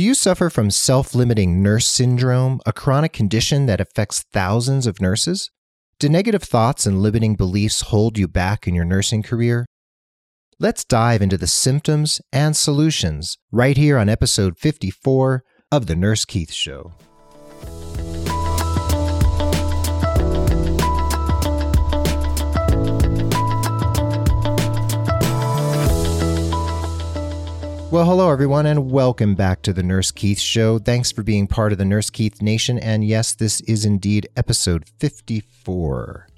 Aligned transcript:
Do 0.00 0.06
you 0.06 0.14
suffer 0.14 0.48
from 0.48 0.70
self 0.70 1.14
limiting 1.14 1.62
nurse 1.62 1.86
syndrome, 1.86 2.62
a 2.64 2.72
chronic 2.72 3.12
condition 3.12 3.66
that 3.66 3.82
affects 3.82 4.24
thousands 4.32 4.86
of 4.86 4.98
nurses? 4.98 5.50
Do 5.98 6.08
negative 6.08 6.42
thoughts 6.42 6.86
and 6.86 7.02
limiting 7.02 7.36
beliefs 7.36 7.82
hold 7.82 8.16
you 8.16 8.26
back 8.26 8.66
in 8.66 8.74
your 8.74 8.86
nursing 8.86 9.22
career? 9.22 9.66
Let's 10.58 10.86
dive 10.86 11.20
into 11.20 11.36
the 11.36 11.46
symptoms 11.46 12.18
and 12.32 12.56
solutions 12.56 13.36
right 13.52 13.76
here 13.76 13.98
on 13.98 14.08
episode 14.08 14.56
54 14.56 15.44
of 15.70 15.84
The 15.84 15.96
Nurse 15.96 16.24
Keith 16.24 16.54
Show. 16.54 16.94
Well, 27.90 28.04
hello, 28.04 28.30
everyone, 28.30 28.66
and 28.66 28.92
welcome 28.92 29.34
back 29.34 29.62
to 29.62 29.72
the 29.72 29.82
Nurse 29.82 30.12
Keith 30.12 30.38
Show. 30.38 30.78
Thanks 30.78 31.10
for 31.10 31.24
being 31.24 31.48
part 31.48 31.72
of 31.72 31.78
the 31.78 31.84
Nurse 31.84 32.08
Keith 32.08 32.40
Nation. 32.40 32.78
And 32.78 33.04
yes, 33.04 33.34
this 33.34 33.60
is 33.62 33.84
indeed 33.84 34.28
episode 34.36 34.84
54. 35.00 36.28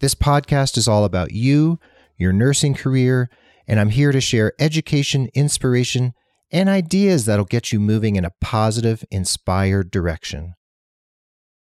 This 0.00 0.16
podcast 0.16 0.76
is 0.76 0.88
all 0.88 1.04
about 1.04 1.30
you, 1.30 1.78
your 2.18 2.32
nursing 2.32 2.74
career, 2.74 3.30
and 3.68 3.78
I'm 3.78 3.90
here 3.90 4.10
to 4.10 4.20
share 4.20 4.52
education, 4.58 5.28
inspiration, 5.34 6.14
and 6.50 6.68
ideas 6.68 7.26
that'll 7.26 7.44
get 7.44 7.70
you 7.70 7.78
moving 7.78 8.16
in 8.16 8.24
a 8.24 8.32
positive, 8.40 9.04
inspired 9.12 9.92
direction. 9.92 10.54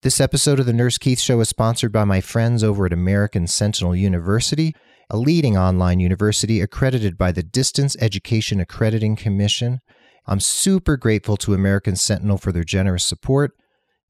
This 0.03 0.21
episode 0.21 0.61
of 0.61 0.67
the 0.67 0.73
Nurse 0.73 0.99
Keith 0.99 1.19
Show 1.19 1.41
is 1.41 1.49
sponsored 1.49 1.91
by 1.91 2.05
my 2.05 2.21
friends 2.21 2.63
over 2.63 2.87
at 2.87 2.93
American 2.93 3.49
Sentinel 3.49 3.97
University 3.97 4.73
a 5.11 5.17
leading 5.17 5.57
online 5.57 6.01
university 6.01 6.61
accredited 6.61 7.17
by 7.17 7.33
the 7.33 7.43
Distance 7.43 7.97
Education 7.99 8.61
Accrediting 8.61 9.17
Commission. 9.17 9.81
I'm 10.27 10.41
super 10.41 10.99
grateful 10.99 11.39
to 11.39 11.55
American 11.55 11.97
Sentinel 11.97 12.37
for 12.37 12.53
their 12.53 12.65
generous 12.65 13.07
support, 13.07 13.53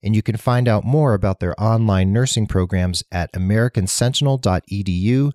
and 0.03 0.17
you 0.17 0.23
can 0.23 0.37
find 0.37 0.67
out 0.67 0.85
more 0.85 1.15
about 1.15 1.39
their 1.39 1.55
online 1.61 2.13
nursing 2.13 2.49
programs 2.49 3.05
at 3.13 3.33
americansentinel.edu 3.33 5.31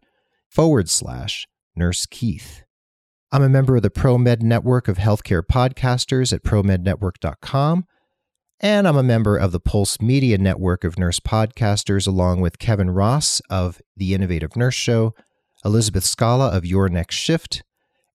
forward 0.49 0.89
slash 0.89 1.47
Nurse 1.75 2.05
Keith. 2.05 2.63
I'm 3.31 3.41
a 3.41 3.49
member 3.49 3.77
of 3.77 3.81
the 3.81 3.89
ProMed 3.89 4.41
Network 4.41 4.87
of 4.89 4.97
Healthcare 4.97 5.41
Podcasters 5.41 6.33
at 6.33 6.43
promednetwork.com, 6.43 7.85
and 8.59 8.87
I'm 8.87 8.97
a 8.97 9.03
member 9.03 9.37
of 9.37 9.53
the 9.53 9.61
Pulse 9.61 10.01
Media 10.01 10.37
Network 10.37 10.83
of 10.83 10.99
Nurse 10.99 11.21
Podcasters, 11.21 12.05
along 12.05 12.41
with 12.41 12.59
Kevin 12.59 12.91
Ross 12.91 13.41
of 13.49 13.81
The 13.95 14.13
Innovative 14.13 14.57
Nurse 14.57 14.75
Show 14.75 15.15
Elizabeth 15.65 16.03
Scala 16.03 16.49
of 16.49 16.65
Your 16.65 16.89
Next 16.89 17.15
Shift, 17.15 17.63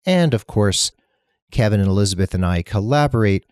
and 0.06 0.34
of 0.34 0.46
course, 0.46 0.92
Kevin 1.50 1.80
and 1.80 1.88
Elizabeth 1.88 2.34
and 2.34 2.44
I 2.44 2.62
collaborate 2.62 3.46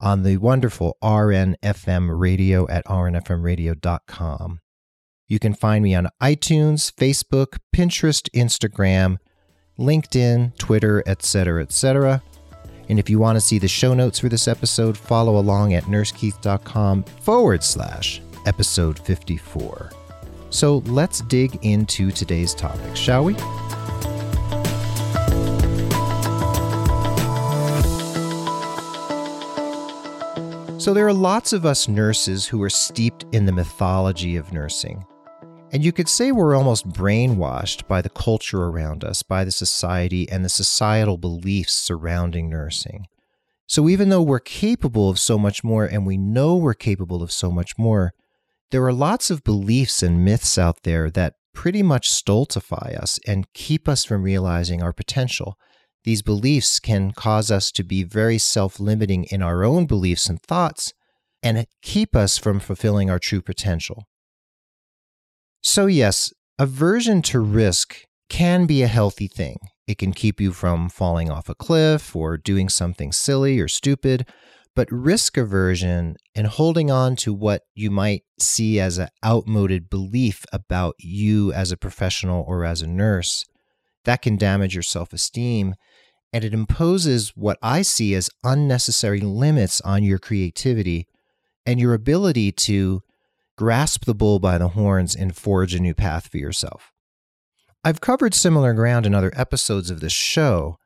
on 0.00 0.22
the 0.22 0.38
wonderful 0.38 0.96
RNFM 1.02 2.18
radio 2.18 2.68
at 2.68 2.84
rnfmradio.com. 2.86 4.60
You 5.28 5.38
can 5.38 5.54
find 5.54 5.84
me 5.84 5.94
on 5.94 6.08
iTunes, 6.20 6.92
Facebook, 6.92 7.58
Pinterest, 7.74 8.28
Instagram, 8.30 9.18
LinkedIn, 9.78 10.56
Twitter, 10.56 11.02
etc., 11.06 11.62
etc. 11.62 12.22
And 12.88 12.98
if 12.98 13.08
you 13.08 13.20
want 13.20 13.36
to 13.36 13.40
see 13.40 13.58
the 13.58 13.68
show 13.68 13.94
notes 13.94 14.18
for 14.18 14.28
this 14.28 14.48
episode, 14.48 14.98
follow 14.98 15.38
along 15.38 15.74
at 15.74 15.84
nursekeith.com 15.84 17.04
forward 17.04 17.62
slash 17.62 18.20
episode 18.46 18.98
54. 18.98 19.90
So 20.50 20.78
let's 20.86 21.20
dig 21.22 21.64
into 21.64 22.10
today's 22.10 22.54
topic, 22.54 22.96
shall 22.96 23.24
we? 23.24 23.36
So, 30.80 30.94
there 30.94 31.06
are 31.06 31.12
lots 31.12 31.52
of 31.52 31.66
us 31.66 31.88
nurses 31.88 32.46
who 32.46 32.62
are 32.62 32.70
steeped 32.70 33.26
in 33.32 33.44
the 33.44 33.52
mythology 33.52 34.36
of 34.36 34.50
nursing. 34.50 35.04
And 35.72 35.84
you 35.84 35.92
could 35.92 36.08
say 36.08 36.32
we're 36.32 36.56
almost 36.56 36.88
brainwashed 36.88 37.86
by 37.86 38.00
the 38.00 38.08
culture 38.08 38.64
around 38.64 39.04
us, 39.04 39.22
by 39.22 39.44
the 39.44 39.52
society, 39.52 40.26
and 40.30 40.42
the 40.42 40.48
societal 40.48 41.18
beliefs 41.18 41.74
surrounding 41.74 42.48
nursing. 42.48 43.06
So, 43.66 43.88
even 43.90 44.08
though 44.08 44.22
we're 44.22 44.40
capable 44.40 45.10
of 45.10 45.18
so 45.18 45.38
much 45.38 45.62
more 45.62 45.84
and 45.84 46.06
we 46.06 46.16
know 46.16 46.56
we're 46.56 46.74
capable 46.74 47.22
of 47.22 47.30
so 47.30 47.52
much 47.52 47.78
more, 47.78 48.14
there 48.70 48.84
are 48.84 48.92
lots 48.92 49.30
of 49.30 49.44
beliefs 49.44 50.02
and 50.02 50.24
myths 50.24 50.56
out 50.58 50.82
there 50.84 51.10
that 51.10 51.34
pretty 51.52 51.82
much 51.82 52.08
stultify 52.08 52.94
us 53.00 53.18
and 53.26 53.52
keep 53.52 53.88
us 53.88 54.04
from 54.04 54.22
realizing 54.22 54.82
our 54.82 54.92
potential. 54.92 55.58
These 56.04 56.22
beliefs 56.22 56.80
can 56.80 57.12
cause 57.12 57.50
us 57.50 57.70
to 57.72 57.84
be 57.84 58.04
very 58.04 58.38
self 58.38 58.80
limiting 58.80 59.24
in 59.24 59.42
our 59.42 59.64
own 59.64 59.86
beliefs 59.86 60.28
and 60.28 60.40
thoughts 60.40 60.92
and 61.42 61.66
keep 61.82 62.14
us 62.14 62.38
from 62.38 62.60
fulfilling 62.60 63.10
our 63.10 63.18
true 63.18 63.42
potential. 63.42 64.04
So, 65.62 65.86
yes, 65.86 66.32
aversion 66.58 67.22
to 67.22 67.40
risk 67.40 68.04
can 68.28 68.66
be 68.66 68.82
a 68.82 68.86
healthy 68.86 69.28
thing. 69.28 69.58
It 69.86 69.98
can 69.98 70.12
keep 70.12 70.40
you 70.40 70.52
from 70.52 70.88
falling 70.88 71.30
off 71.30 71.48
a 71.48 71.54
cliff 71.54 72.14
or 72.14 72.38
doing 72.38 72.68
something 72.68 73.12
silly 73.12 73.58
or 73.58 73.68
stupid, 73.68 74.26
but 74.76 74.90
risk 74.90 75.36
aversion 75.36 76.16
and 76.34 76.46
holding 76.46 76.90
on 76.90 77.16
to 77.16 77.32
what 77.32 77.62
you 77.74 77.90
might 77.90 78.22
see 78.38 78.78
as 78.78 78.98
an 78.98 79.08
outmoded 79.24 79.90
belief 79.90 80.44
about 80.52 80.94
you 80.98 81.52
as 81.52 81.72
a 81.72 81.76
professional 81.76 82.44
or 82.46 82.64
as 82.64 82.80
a 82.80 82.86
nurse, 82.86 83.44
that 84.04 84.22
can 84.22 84.36
damage 84.36 84.74
your 84.74 84.82
self 84.82 85.12
esteem. 85.12 85.74
And 86.32 86.44
it 86.44 86.54
imposes 86.54 87.30
what 87.30 87.58
I 87.60 87.82
see 87.82 88.14
as 88.14 88.30
unnecessary 88.44 89.20
limits 89.20 89.80
on 89.80 90.04
your 90.04 90.18
creativity 90.18 91.08
and 91.66 91.80
your 91.80 91.92
ability 91.92 92.52
to 92.52 93.02
grasp 93.58 94.04
the 94.04 94.14
bull 94.14 94.38
by 94.38 94.56
the 94.56 94.68
horns 94.68 95.14
and 95.14 95.36
forge 95.36 95.74
a 95.74 95.80
new 95.80 95.94
path 95.94 96.28
for 96.28 96.38
yourself. 96.38 96.92
I've 97.82 98.00
covered 98.00 98.32
similar 98.32 98.74
ground 98.74 99.06
in 99.06 99.14
other 99.14 99.32
episodes 99.34 99.90
of 99.90 100.00
this 100.00 100.12
show, 100.12 100.76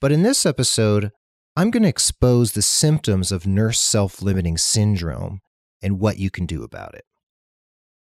but 0.00 0.10
in 0.10 0.22
this 0.22 0.46
episode, 0.46 1.12
I'm 1.56 1.70
going 1.70 1.84
to 1.84 1.88
expose 1.88 2.52
the 2.52 2.62
symptoms 2.62 3.30
of 3.30 3.46
nurse 3.46 3.78
self 3.78 4.20
limiting 4.20 4.58
syndrome 4.58 5.40
and 5.80 6.00
what 6.00 6.18
you 6.18 6.28
can 6.28 6.46
do 6.46 6.64
about 6.64 6.94
it. 6.94 7.04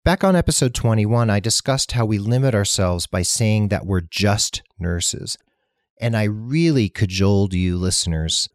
Back 0.03 0.23
on 0.23 0.35
episode 0.35 0.73
21, 0.73 1.29
I 1.29 1.39
discussed 1.39 1.91
how 1.91 2.03
we 2.05 2.17
limit 2.17 2.55
ourselves 2.55 3.05
by 3.05 3.21
saying 3.21 3.67
that 3.67 3.85
we're 3.85 4.01
just 4.01 4.63
nurses. 4.79 5.37
And 6.01 6.17
I 6.17 6.23
really 6.23 6.89
cajoled 6.89 7.53
you, 7.53 7.77
listeners, 7.77 8.49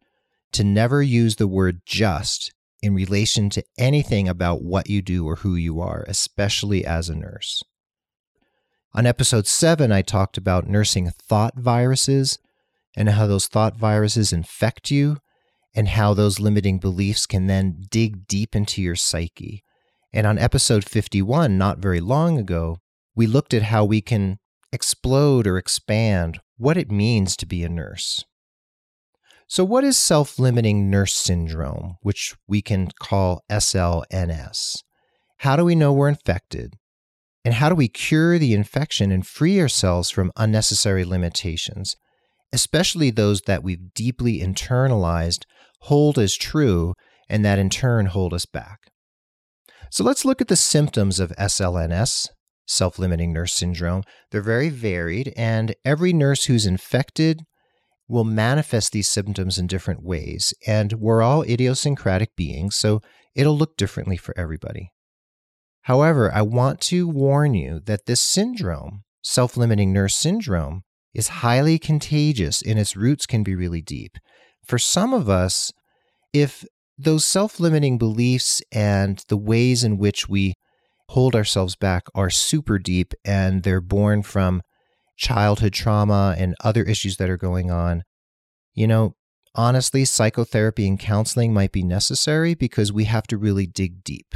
to 0.53 0.65
never 0.65 1.01
use 1.01 1.37
the 1.37 1.47
word 1.47 1.83
just 1.87 2.53
in 2.83 2.93
relation 2.93 3.51
to 3.51 3.65
anything 3.79 4.29
about 4.29 4.63
what 4.63 4.91
you 4.91 5.01
do 5.01 5.27
or 5.27 5.37
who 5.37 5.55
you 5.55 5.81
are, 5.81 6.05
especially 6.09 6.85
as 6.85 7.09
a 7.09 7.15
nurse. 7.15 7.63
On 8.95 9.07
episode 9.07 9.47
7, 9.47 9.93
I 9.93 10.03
talked 10.03 10.37
about 10.37 10.67
nursing 10.67 11.09
thought 11.11 11.57
viruses 11.57 12.39
and 12.99 13.11
how 13.11 13.29
those 13.29 13.47
thought 13.47 13.77
viruses 13.77 14.33
infect 14.33 14.91
you 14.91 15.19
and 15.73 15.87
how 15.87 16.13
those 16.13 16.41
limiting 16.41 16.79
beliefs 16.79 17.27
can 17.27 17.47
then 17.47 17.85
dig 17.91 18.27
deep 18.27 18.57
into 18.57 18.83
your 18.83 18.97
psyche. 18.97 19.63
And 20.13 20.27
on 20.27 20.37
episode 20.37 20.85
51, 20.85 21.57
not 21.57 21.79
very 21.79 22.01
long 22.01 22.39
ago, 22.39 22.79
we 23.15 23.29
looked 23.29 23.55
at 23.55 23.63
how 23.63 23.85
we 23.85 24.01
can 24.01 24.39
explode 24.73 25.47
or 25.47 25.59
expand 25.59 26.41
what 26.57 26.77
it 26.77 26.91
means 26.91 27.37
to 27.37 27.47
be 27.47 27.63
a 27.63 27.69
nurse. 27.69 28.25
So, 29.47 29.65
what 29.65 29.85
is 29.85 29.97
self 29.97 30.37
limiting 30.37 30.91
nurse 30.91 31.15
syndrome, 31.15 31.99
which 32.03 32.35
we 32.49 32.61
can 32.61 32.89
call 32.99 33.45
SLNS? 33.49 34.83
How 35.39 35.55
do 35.55 35.65
we 35.65 35.77
know 35.77 35.93
we're 35.93 36.09
infected? 36.09 36.75
And 37.45 37.55
how 37.55 37.69
do 37.69 37.77
we 37.77 37.87
cure 37.87 38.39
the 38.39 38.55
infection 38.55 39.13
and 39.13 39.25
free 39.25 39.61
ourselves 39.61 40.11
from 40.11 40.33
unnecessary 40.37 41.05
limitations? 41.05 41.97
Especially 42.53 43.11
those 43.11 43.43
that 43.43 43.63
we've 43.63 43.93
deeply 43.95 44.41
internalized, 44.41 45.45
hold 45.81 46.19
as 46.19 46.35
true 46.37 46.95
and 47.29 47.45
that 47.45 47.59
in 47.59 47.71
turn 47.71 48.06
hold 48.06 48.33
us 48.33 48.47
back. 48.47 48.91
So 49.91 50.05
let's 50.05 50.25
look 50.25 50.41
at 50.41 50.49
the 50.49 50.56
symptoms 50.56 51.21
of 51.21 51.33
SLNS, 51.37 52.29
self 52.67 52.99
limiting 52.99 53.33
nurse 53.33 53.55
syndrome. 53.55 54.03
They're 54.31 54.43
very 54.43 54.69
varied, 54.69 55.33
and 55.37 55.75
every 55.85 56.12
nurse 56.12 56.45
who's 56.45 56.67
infected 56.67 57.43
will 58.06 58.25
manifest 58.25 58.93
these 58.93 59.09
symptoms 59.09 59.59
in 59.59 59.67
different 59.67 60.03
ways. 60.03 60.55
And 60.67 60.94
we're 60.94 61.23
all 61.23 61.43
idiosyncratic 61.43 62.37
beings, 62.37 62.75
so 62.77 63.01
it'll 63.35 63.56
look 63.56 63.77
differently 63.77 64.17
for 64.17 64.35
everybody. 64.39 64.91
However, 65.83 66.33
I 66.33 66.43
want 66.43 66.81
to 66.83 67.09
warn 67.09 67.55
you 67.55 67.81
that 67.87 68.06
this 68.06 68.23
syndrome, 68.23 69.05
self 69.23 69.56
limiting 69.56 69.93
nurse 69.93 70.17
syndrome, 70.17 70.83
is 71.14 71.28
highly 71.28 71.78
contagious 71.78 72.62
and 72.62 72.78
its 72.78 72.96
roots 72.96 73.26
can 73.26 73.43
be 73.43 73.55
really 73.55 73.82
deep. 73.82 74.19
For 74.64 74.78
some 74.78 75.14
of 75.14 75.28
us, 75.28 75.72
if 76.32 76.64
those 76.99 77.25
self 77.25 77.60
limiting 77.60 77.96
beliefs 77.96 78.60
and 78.72 79.22
the 79.28 79.37
ways 79.37 79.84
in 79.84 79.99
which 79.99 80.28
we 80.28 80.55
hold 81.10 81.34
ourselves 81.34 81.76
back 81.76 82.06
are 82.14 82.31
super 82.31 82.78
deep 82.78 83.14
and 83.25 83.62
they're 83.62 83.81
born 83.81 84.22
from 84.22 84.62
childhood 85.16 85.72
trauma 85.72 86.34
and 86.38 86.55
other 86.62 86.82
issues 86.82 87.16
that 87.16 87.31
are 87.31 87.38
going 87.38 87.70
on, 87.70 88.02
you 88.75 88.87
know, 88.87 89.14
honestly, 89.55 90.05
psychotherapy 90.05 90.87
and 90.87 90.99
counseling 90.99 91.52
might 91.52 91.72
be 91.72 91.82
necessary 91.82 92.55
because 92.55 92.93
we 92.93 93.05
have 93.05 93.26
to 93.26 93.38
really 93.38 93.66
dig 93.66 94.05
deep. 94.05 94.34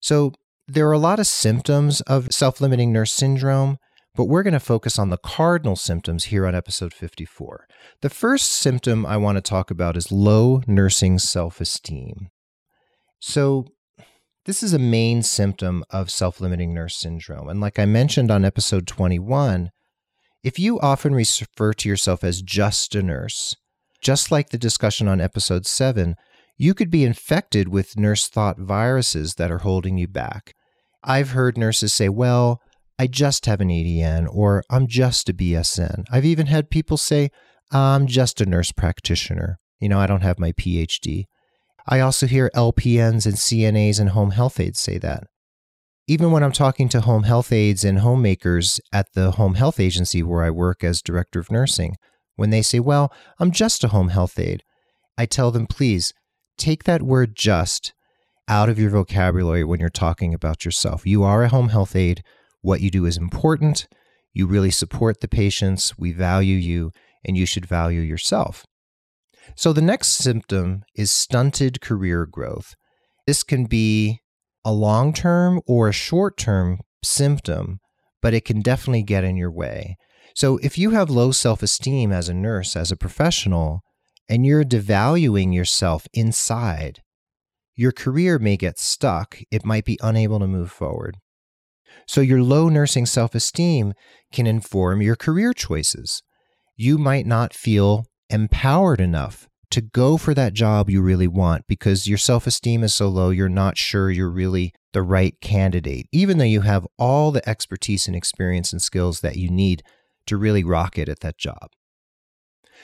So, 0.00 0.32
there 0.66 0.88
are 0.88 0.92
a 0.92 0.98
lot 0.98 1.20
of 1.20 1.26
symptoms 1.26 2.00
of 2.02 2.32
self 2.32 2.60
limiting 2.60 2.92
nurse 2.92 3.12
syndrome, 3.12 3.76
but 4.14 4.26
we're 4.26 4.42
going 4.42 4.54
to 4.54 4.60
focus 4.60 4.98
on 4.98 5.10
the 5.10 5.18
cardinal 5.18 5.76
symptoms 5.76 6.24
here 6.24 6.46
on 6.46 6.54
episode 6.54 6.94
54. 6.94 7.66
The 8.00 8.10
first 8.10 8.52
symptom 8.52 9.04
I 9.04 9.16
want 9.16 9.36
to 9.36 9.42
talk 9.42 9.70
about 9.70 9.96
is 9.96 10.12
low 10.12 10.62
nursing 10.66 11.18
self 11.18 11.60
esteem. 11.60 12.28
So, 13.20 13.66
this 14.46 14.62
is 14.62 14.74
a 14.74 14.78
main 14.78 15.22
symptom 15.22 15.84
of 15.90 16.10
self 16.10 16.40
limiting 16.40 16.74
nurse 16.74 16.96
syndrome. 16.96 17.48
And 17.48 17.60
like 17.60 17.78
I 17.78 17.86
mentioned 17.86 18.30
on 18.30 18.44
episode 18.44 18.86
21, 18.86 19.70
if 20.42 20.58
you 20.58 20.78
often 20.80 21.14
refer 21.14 21.72
to 21.72 21.88
yourself 21.88 22.22
as 22.22 22.42
just 22.42 22.94
a 22.94 23.02
nurse, 23.02 23.56
just 24.02 24.30
like 24.30 24.50
the 24.50 24.58
discussion 24.58 25.08
on 25.08 25.20
episode 25.20 25.66
7, 25.66 26.14
you 26.58 26.74
could 26.74 26.90
be 26.90 27.04
infected 27.04 27.68
with 27.68 27.98
nurse 27.98 28.28
thought 28.28 28.58
viruses 28.58 29.36
that 29.36 29.50
are 29.50 29.58
holding 29.58 29.96
you 29.96 30.06
back. 30.06 30.54
I've 31.02 31.30
heard 31.30 31.56
nurses 31.56 31.92
say, 31.92 32.08
Well, 32.08 32.60
I 32.98 33.06
just 33.06 33.46
have 33.46 33.60
an 33.60 33.68
ADN, 33.68 34.28
or 34.32 34.62
I'm 34.70 34.86
just 34.86 35.28
a 35.28 35.34
BSN. 35.34 36.04
I've 36.10 36.24
even 36.24 36.46
had 36.46 36.70
people 36.70 36.96
say, 36.96 37.30
I'm 37.72 38.06
just 38.06 38.40
a 38.40 38.46
nurse 38.46 38.72
practitioner. 38.72 39.58
You 39.80 39.88
know, 39.88 39.98
I 39.98 40.06
don't 40.06 40.22
have 40.22 40.38
my 40.38 40.52
PhD. 40.52 41.24
I 41.86 42.00
also 42.00 42.26
hear 42.26 42.50
LPNs 42.54 43.26
and 43.26 43.34
CNAs 43.34 44.00
and 44.00 44.10
home 44.10 44.30
health 44.30 44.60
aides 44.60 44.80
say 44.80 44.98
that. 44.98 45.24
Even 46.06 46.30
when 46.30 46.42
I'm 46.42 46.52
talking 46.52 46.88
to 46.90 47.00
home 47.00 47.24
health 47.24 47.50
aides 47.50 47.84
and 47.84 47.98
homemakers 47.98 48.80
at 48.92 49.12
the 49.14 49.32
home 49.32 49.54
health 49.54 49.80
agency 49.80 50.22
where 50.22 50.44
I 50.44 50.50
work 50.50 50.84
as 50.84 51.02
director 51.02 51.40
of 51.40 51.50
nursing, 51.50 51.96
when 52.36 52.50
they 52.50 52.62
say, 52.62 52.78
Well, 52.78 53.12
I'm 53.38 53.50
just 53.50 53.84
a 53.84 53.88
home 53.88 54.08
health 54.08 54.38
aide, 54.38 54.62
I 55.16 55.26
tell 55.26 55.50
them, 55.50 55.66
please 55.66 56.12
take 56.56 56.84
that 56.84 57.02
word 57.02 57.34
just 57.34 57.92
out 58.48 58.68
of 58.68 58.78
your 58.78 58.90
vocabulary 58.90 59.64
when 59.64 59.80
you're 59.80 59.88
talking 59.88 60.34
about 60.34 60.64
yourself. 60.64 61.06
You 61.06 61.22
are 61.22 61.42
a 61.42 61.48
home 61.48 61.70
health 61.70 61.96
aide. 61.96 62.22
What 62.64 62.80
you 62.80 62.90
do 62.90 63.04
is 63.04 63.18
important. 63.18 63.86
You 64.32 64.46
really 64.46 64.70
support 64.70 65.20
the 65.20 65.28
patients. 65.28 65.98
We 65.98 66.12
value 66.12 66.56
you, 66.56 66.92
and 67.22 67.36
you 67.36 67.44
should 67.44 67.66
value 67.66 68.00
yourself. 68.00 68.64
So 69.54 69.74
the 69.74 69.82
next 69.82 70.12
symptom 70.12 70.82
is 70.94 71.10
stunted 71.10 71.82
career 71.82 72.24
growth. 72.24 72.74
This 73.26 73.42
can 73.42 73.66
be 73.66 74.20
a 74.64 74.72
long 74.72 75.12
term 75.12 75.60
or 75.66 75.88
a 75.88 75.92
short 75.92 76.38
term 76.38 76.78
symptom, 77.02 77.80
but 78.22 78.32
it 78.32 78.46
can 78.46 78.62
definitely 78.62 79.02
get 79.02 79.24
in 79.24 79.36
your 79.36 79.52
way. 79.52 79.98
So 80.34 80.56
if 80.62 80.78
you 80.78 80.92
have 80.92 81.10
low 81.10 81.32
self 81.32 81.62
esteem 81.62 82.12
as 82.12 82.30
a 82.30 82.34
nurse, 82.34 82.76
as 82.76 82.90
a 82.90 82.96
professional, 82.96 83.82
and 84.26 84.46
you're 84.46 84.64
devaluing 84.64 85.54
yourself 85.54 86.06
inside, 86.14 87.02
your 87.76 87.92
career 87.92 88.38
may 88.38 88.56
get 88.56 88.78
stuck. 88.78 89.36
It 89.50 89.66
might 89.66 89.84
be 89.84 89.98
unable 90.02 90.38
to 90.38 90.46
move 90.46 90.70
forward. 90.70 91.18
So, 92.06 92.20
your 92.20 92.42
low 92.42 92.68
nursing 92.68 93.06
self 93.06 93.34
esteem 93.34 93.94
can 94.32 94.46
inform 94.46 95.02
your 95.02 95.16
career 95.16 95.52
choices. 95.52 96.22
You 96.76 96.98
might 96.98 97.26
not 97.26 97.54
feel 97.54 98.04
empowered 98.30 99.00
enough 99.00 99.48
to 99.70 99.80
go 99.80 100.16
for 100.16 100.34
that 100.34 100.54
job 100.54 100.88
you 100.88 101.02
really 101.02 101.26
want 101.26 101.66
because 101.66 102.06
your 102.06 102.18
self 102.18 102.46
esteem 102.46 102.84
is 102.84 102.94
so 102.94 103.08
low, 103.08 103.30
you're 103.30 103.48
not 103.48 103.76
sure 103.76 104.10
you're 104.10 104.30
really 104.30 104.72
the 104.92 105.02
right 105.02 105.34
candidate, 105.40 106.06
even 106.12 106.38
though 106.38 106.44
you 106.44 106.60
have 106.60 106.86
all 106.98 107.32
the 107.32 107.46
expertise 107.48 108.06
and 108.06 108.14
experience 108.14 108.72
and 108.72 108.80
skills 108.80 109.20
that 109.20 109.36
you 109.36 109.50
need 109.50 109.82
to 110.26 110.36
really 110.36 110.62
rock 110.62 110.96
it 110.96 111.08
at 111.08 111.20
that 111.20 111.38
job. 111.38 111.70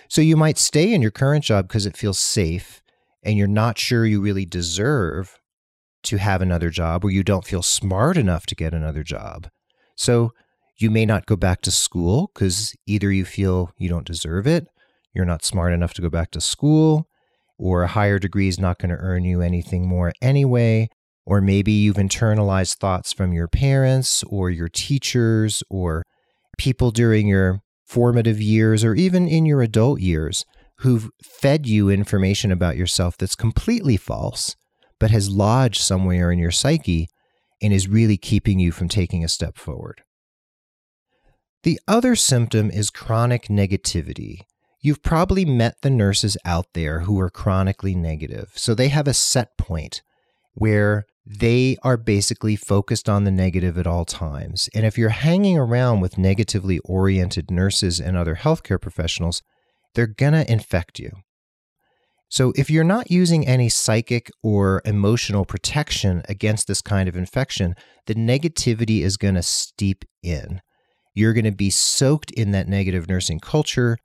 So 0.08 0.20
you 0.20 0.36
might 0.36 0.58
stay 0.58 0.92
in 0.92 1.02
your 1.02 1.10
current 1.10 1.44
job 1.44 1.68
because 1.68 1.86
it 1.86 1.96
feels 1.96 2.18
safe 2.18 2.82
and 3.22 3.38
you're 3.38 3.46
not 3.46 3.78
sure 3.78 4.04
you 4.04 4.20
really 4.20 4.44
deserve 4.44 5.38
to 6.10 6.18
have 6.18 6.42
another 6.42 6.70
job 6.70 7.04
or 7.04 7.10
you 7.10 7.24
don't 7.24 7.46
feel 7.46 7.62
smart 7.62 8.16
enough 8.16 8.46
to 8.46 8.54
get 8.54 8.74
another 8.74 9.02
job. 9.02 9.48
So 9.96 10.32
you 10.78 10.90
may 10.90 11.06
not 11.06 11.26
go 11.26 11.36
back 11.36 11.62
to 11.62 11.70
school 11.70 12.30
because 12.32 12.74
either 12.86 13.10
you 13.10 13.24
feel 13.24 13.72
you 13.78 13.88
don't 13.88 14.06
deserve 14.06 14.46
it 14.46 14.68
you're 15.14 15.24
not 15.24 15.44
smart 15.44 15.72
enough 15.72 15.94
to 15.94 16.02
go 16.02 16.08
back 16.08 16.30
to 16.32 16.40
school, 16.40 17.08
or 17.58 17.82
a 17.82 17.88
higher 17.88 18.18
degree 18.18 18.48
is 18.48 18.58
not 18.58 18.78
going 18.78 18.90
to 18.90 19.00
earn 19.00 19.24
you 19.24 19.40
anything 19.40 19.86
more 19.86 20.12
anyway, 20.22 20.88
or 21.26 21.40
maybe 21.40 21.72
you've 21.72 21.96
internalized 21.96 22.76
thoughts 22.76 23.12
from 23.12 23.32
your 23.32 23.48
parents 23.48 24.24
or 24.24 24.50
your 24.50 24.68
teachers 24.68 25.62
or 25.68 26.04
people 26.58 26.90
during 26.90 27.26
your 27.26 27.60
formative 27.86 28.40
years 28.40 28.84
or 28.84 28.94
even 28.94 29.26
in 29.28 29.44
your 29.44 29.62
adult 29.62 30.00
years 30.00 30.44
who've 30.78 31.10
fed 31.22 31.66
you 31.66 31.90
information 31.90 32.50
about 32.50 32.76
yourself 32.76 33.18
that's 33.18 33.34
completely 33.34 33.96
false, 33.96 34.56
but 35.00 35.10
has 35.10 35.28
lodged 35.28 35.80
somewhere 35.80 36.30
in 36.30 36.38
your 36.38 36.52
psyche 36.52 37.08
and 37.60 37.72
is 37.72 37.88
really 37.88 38.16
keeping 38.16 38.60
you 38.60 38.70
from 38.70 38.88
taking 38.88 39.24
a 39.24 39.28
step 39.28 39.56
forward. 39.56 40.02
The 41.62 41.80
other 41.88 42.14
symptom 42.14 42.70
is 42.70 42.90
chronic 42.90 43.48
negativity. 43.48 44.42
You've 44.80 45.02
probably 45.02 45.44
met 45.44 45.82
the 45.82 45.90
nurses 45.90 46.36
out 46.44 46.66
there 46.72 47.00
who 47.00 47.18
are 47.20 47.28
chronically 47.28 47.94
negative. 47.94 48.52
So 48.54 48.74
they 48.74 48.88
have 48.88 49.08
a 49.08 49.12
set 49.12 49.58
point 49.58 50.00
where 50.54 51.04
they 51.26 51.76
are 51.82 51.98
basically 51.98 52.56
focused 52.56 53.08
on 53.08 53.24
the 53.24 53.30
negative 53.30 53.76
at 53.76 53.86
all 53.86 54.06
times. 54.06 54.70
And 54.74 54.86
if 54.86 54.96
you're 54.96 55.10
hanging 55.10 55.58
around 55.58 56.00
with 56.00 56.16
negatively 56.16 56.78
oriented 56.80 57.50
nurses 57.50 58.00
and 58.00 58.16
other 58.16 58.36
healthcare 58.36 58.80
professionals, 58.80 59.42
they're 59.94 60.06
going 60.06 60.32
to 60.32 60.50
infect 60.50 60.98
you. 60.98 61.10
So, 62.30 62.52
if 62.54 62.70
you're 62.70 62.84
not 62.84 63.10
using 63.10 63.44
any 63.44 63.68
psychic 63.68 64.30
or 64.40 64.82
emotional 64.84 65.44
protection 65.44 66.22
against 66.28 66.68
this 66.68 66.80
kind 66.80 67.08
of 67.08 67.16
infection, 67.16 67.74
the 68.06 68.14
negativity 68.14 69.02
is 69.02 69.16
going 69.16 69.34
to 69.34 69.42
steep 69.42 70.04
in. 70.22 70.60
You're 71.12 71.32
going 71.32 71.44
to 71.44 71.50
be 71.50 71.70
soaked 71.70 72.30
in 72.30 72.52
that 72.52 72.68
negative 72.68 73.08
nursing 73.08 73.40
culture. 73.40 73.98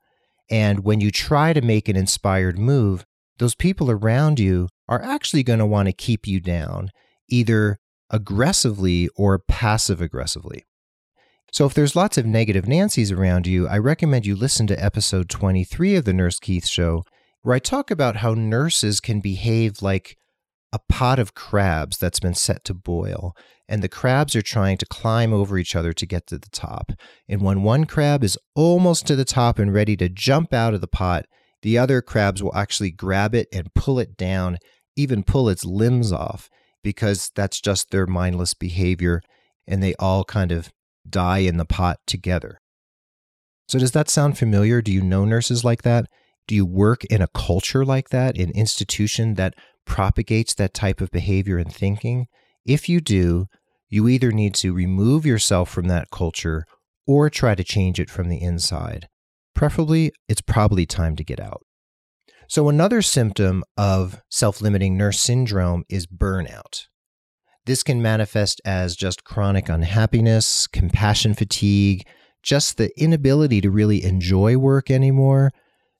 And 0.50 0.80
when 0.80 1.00
you 1.00 1.12
try 1.12 1.52
to 1.52 1.60
make 1.60 1.88
an 1.88 1.96
inspired 1.96 2.58
move, 2.58 3.04
those 3.38 3.54
people 3.54 3.92
around 3.92 4.40
you 4.40 4.68
are 4.88 5.02
actually 5.02 5.44
going 5.44 5.60
to 5.60 5.66
want 5.66 5.86
to 5.86 5.92
keep 5.92 6.26
you 6.26 6.40
down, 6.40 6.90
either 7.28 7.78
aggressively 8.10 9.08
or 9.14 9.38
passive 9.38 10.00
aggressively. 10.00 10.64
So, 11.52 11.64
if 11.64 11.74
there's 11.74 11.94
lots 11.94 12.18
of 12.18 12.26
negative 12.26 12.66
Nancy's 12.66 13.12
around 13.12 13.46
you, 13.46 13.68
I 13.68 13.78
recommend 13.78 14.26
you 14.26 14.34
listen 14.34 14.66
to 14.66 14.84
episode 14.84 15.28
23 15.28 15.94
of 15.94 16.04
The 16.04 16.12
Nurse 16.12 16.40
Keith 16.40 16.66
Show, 16.66 17.04
where 17.46 17.54
I 17.54 17.60
talk 17.60 17.92
about 17.92 18.16
how 18.16 18.34
nurses 18.34 18.98
can 18.98 19.20
behave 19.20 19.80
like 19.80 20.16
a 20.72 20.80
pot 20.88 21.20
of 21.20 21.36
crabs 21.36 21.96
that's 21.96 22.18
been 22.18 22.34
set 22.34 22.64
to 22.64 22.74
boil 22.74 23.36
and 23.68 23.84
the 23.84 23.88
crabs 23.88 24.34
are 24.34 24.42
trying 24.42 24.76
to 24.78 24.86
climb 24.86 25.32
over 25.32 25.56
each 25.56 25.76
other 25.76 25.92
to 25.92 26.06
get 26.06 26.26
to 26.26 26.38
the 26.38 26.50
top. 26.50 26.90
And 27.28 27.40
when 27.42 27.62
one 27.62 27.84
crab 27.84 28.24
is 28.24 28.36
almost 28.56 29.06
to 29.06 29.14
the 29.14 29.24
top 29.24 29.60
and 29.60 29.72
ready 29.72 29.96
to 29.96 30.08
jump 30.08 30.52
out 30.52 30.74
of 30.74 30.80
the 30.80 30.88
pot, 30.88 31.26
the 31.62 31.78
other 31.78 32.02
crabs 32.02 32.42
will 32.42 32.52
actually 32.52 32.90
grab 32.90 33.32
it 33.32 33.46
and 33.52 33.72
pull 33.74 34.00
it 34.00 34.16
down, 34.16 34.58
even 34.96 35.22
pull 35.22 35.48
its 35.48 35.64
limbs 35.64 36.10
off, 36.10 36.50
because 36.82 37.30
that's 37.36 37.60
just 37.60 37.92
their 37.92 38.08
mindless 38.08 38.54
behavior. 38.54 39.22
And 39.68 39.84
they 39.84 39.94
all 40.00 40.24
kind 40.24 40.50
of 40.50 40.72
die 41.08 41.38
in 41.38 41.58
the 41.58 41.64
pot 41.64 42.00
together. 42.08 42.58
So, 43.68 43.78
does 43.78 43.92
that 43.92 44.10
sound 44.10 44.36
familiar? 44.36 44.82
Do 44.82 44.90
you 44.90 45.00
know 45.00 45.24
nurses 45.24 45.64
like 45.64 45.82
that? 45.82 46.06
Do 46.46 46.54
you 46.54 46.64
work 46.64 47.04
in 47.06 47.22
a 47.22 47.28
culture 47.28 47.84
like 47.84 48.10
that, 48.10 48.36
an 48.38 48.50
institution 48.50 49.34
that 49.34 49.54
propagates 49.84 50.54
that 50.54 50.74
type 50.74 51.00
of 51.00 51.10
behavior 51.10 51.58
and 51.58 51.72
thinking? 51.72 52.26
If 52.64 52.88
you 52.88 53.00
do, 53.00 53.46
you 53.88 54.08
either 54.08 54.32
need 54.32 54.54
to 54.56 54.72
remove 54.72 55.26
yourself 55.26 55.70
from 55.70 55.88
that 55.88 56.10
culture 56.10 56.64
or 57.06 57.30
try 57.30 57.54
to 57.54 57.64
change 57.64 58.00
it 58.00 58.10
from 58.10 58.28
the 58.28 58.42
inside. 58.42 59.08
Preferably, 59.54 60.12
it's 60.28 60.40
probably 60.40 60.86
time 60.86 61.16
to 61.16 61.24
get 61.24 61.40
out. 61.40 61.62
So, 62.48 62.68
another 62.68 63.02
symptom 63.02 63.64
of 63.76 64.20
self 64.30 64.60
limiting 64.60 64.96
nurse 64.96 65.20
syndrome 65.20 65.84
is 65.88 66.06
burnout. 66.06 66.86
This 67.64 67.82
can 67.82 68.00
manifest 68.00 68.60
as 68.64 68.94
just 68.94 69.24
chronic 69.24 69.68
unhappiness, 69.68 70.68
compassion 70.68 71.34
fatigue, 71.34 72.06
just 72.42 72.76
the 72.76 72.90
inability 73.00 73.60
to 73.62 73.70
really 73.70 74.04
enjoy 74.04 74.56
work 74.56 74.90
anymore, 74.90 75.52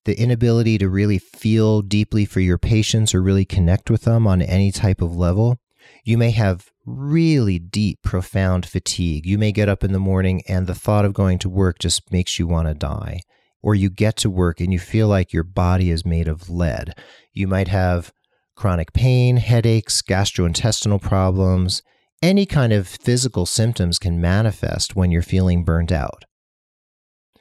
the 0.06 0.18
inability 0.18 0.78
to 0.78 0.88
really 0.88 1.18
feel 1.18 1.82
deeply 1.82 2.24
for 2.24 2.40
your 2.40 2.58
patients 2.58 3.14
or 3.14 3.20
really 3.20 3.44
connect 3.44 3.90
with 3.90 4.02
them 4.02 4.26
on 4.26 4.40
any 4.40 4.72
type 4.72 5.02
of 5.02 5.14
level. 5.14 5.58
You 6.04 6.16
may 6.16 6.30
have 6.30 6.70
really 6.86 7.58
deep, 7.58 8.00
profound 8.02 8.64
fatigue. 8.64 9.26
You 9.26 9.38
may 9.38 9.52
get 9.52 9.68
up 9.68 9.84
in 9.84 9.92
the 9.92 9.98
morning 9.98 10.42
and 10.48 10.66
the 10.66 10.74
thought 10.74 11.04
of 11.04 11.12
going 11.12 11.38
to 11.40 11.48
work 11.48 11.78
just 11.78 12.10
makes 12.12 12.38
you 12.38 12.46
want 12.46 12.68
to 12.68 12.74
die. 12.74 13.20
Or 13.62 13.74
you 13.74 13.90
get 13.90 14.16
to 14.18 14.30
work 14.30 14.60
and 14.60 14.72
you 14.72 14.78
feel 14.78 15.08
like 15.08 15.32
your 15.32 15.42
body 15.42 15.90
is 15.90 16.06
made 16.06 16.28
of 16.28 16.48
lead. 16.48 16.94
You 17.32 17.48
might 17.48 17.68
have 17.68 18.12
chronic 18.54 18.92
pain, 18.92 19.36
headaches, 19.38 20.02
gastrointestinal 20.02 21.02
problems. 21.02 21.82
Any 22.22 22.46
kind 22.46 22.72
of 22.72 22.86
physical 22.86 23.44
symptoms 23.44 23.98
can 23.98 24.20
manifest 24.20 24.94
when 24.94 25.10
you're 25.10 25.22
feeling 25.22 25.64
burnt 25.64 25.92
out. 25.92 26.24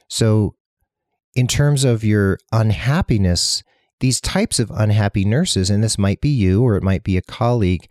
So, 0.08 0.54
In 1.36 1.46
terms 1.46 1.84
of 1.84 2.02
your 2.02 2.38
unhappiness, 2.50 3.62
these 4.00 4.22
types 4.22 4.58
of 4.58 4.70
unhappy 4.70 5.22
nurses, 5.22 5.68
and 5.68 5.84
this 5.84 5.98
might 5.98 6.22
be 6.22 6.30
you 6.30 6.62
or 6.62 6.76
it 6.76 6.82
might 6.82 7.04
be 7.04 7.18
a 7.18 7.22
colleague, 7.22 7.86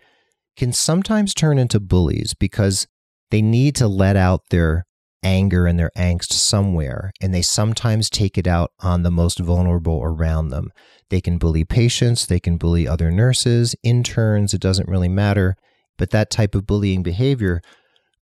can 0.58 0.74
sometimes 0.74 1.36
turn 1.36 1.60
into 1.60 1.80
bullies 1.80 2.34
because 2.34 2.88
they 3.30 3.44
need 3.44 3.76
to 3.76 3.88
let 3.88 4.16
out 4.16 4.42
their 4.50 4.84
anger 5.22 5.68
and 5.68 5.78
their 5.78 5.92
angst 5.96 6.34
somewhere, 6.34 7.12
and 7.22 7.36
they 7.36 7.44
sometimes 7.44 8.10
take 8.10 8.36
it 8.36 8.48
out 8.48 8.72
on 8.80 9.04
the 9.04 9.12
most 9.12 9.38
vulnerable 9.38 10.02
around 10.04 10.50
them. 10.50 10.72
They 11.12 11.22
can 11.22 11.38
bully 11.38 11.66
patients, 11.66 12.26
they 12.26 12.40
can 12.40 12.58
bully 12.58 12.88
other 12.88 13.12
nurses, 13.12 13.76
interns, 13.84 14.56
it 14.56 14.62
doesn't 14.62 14.90
really 14.90 15.10
matter. 15.10 15.56
But 15.98 16.10
that 16.10 16.32
type 16.32 16.56
of 16.56 16.66
bullying 16.66 17.04
behavior 17.04 17.62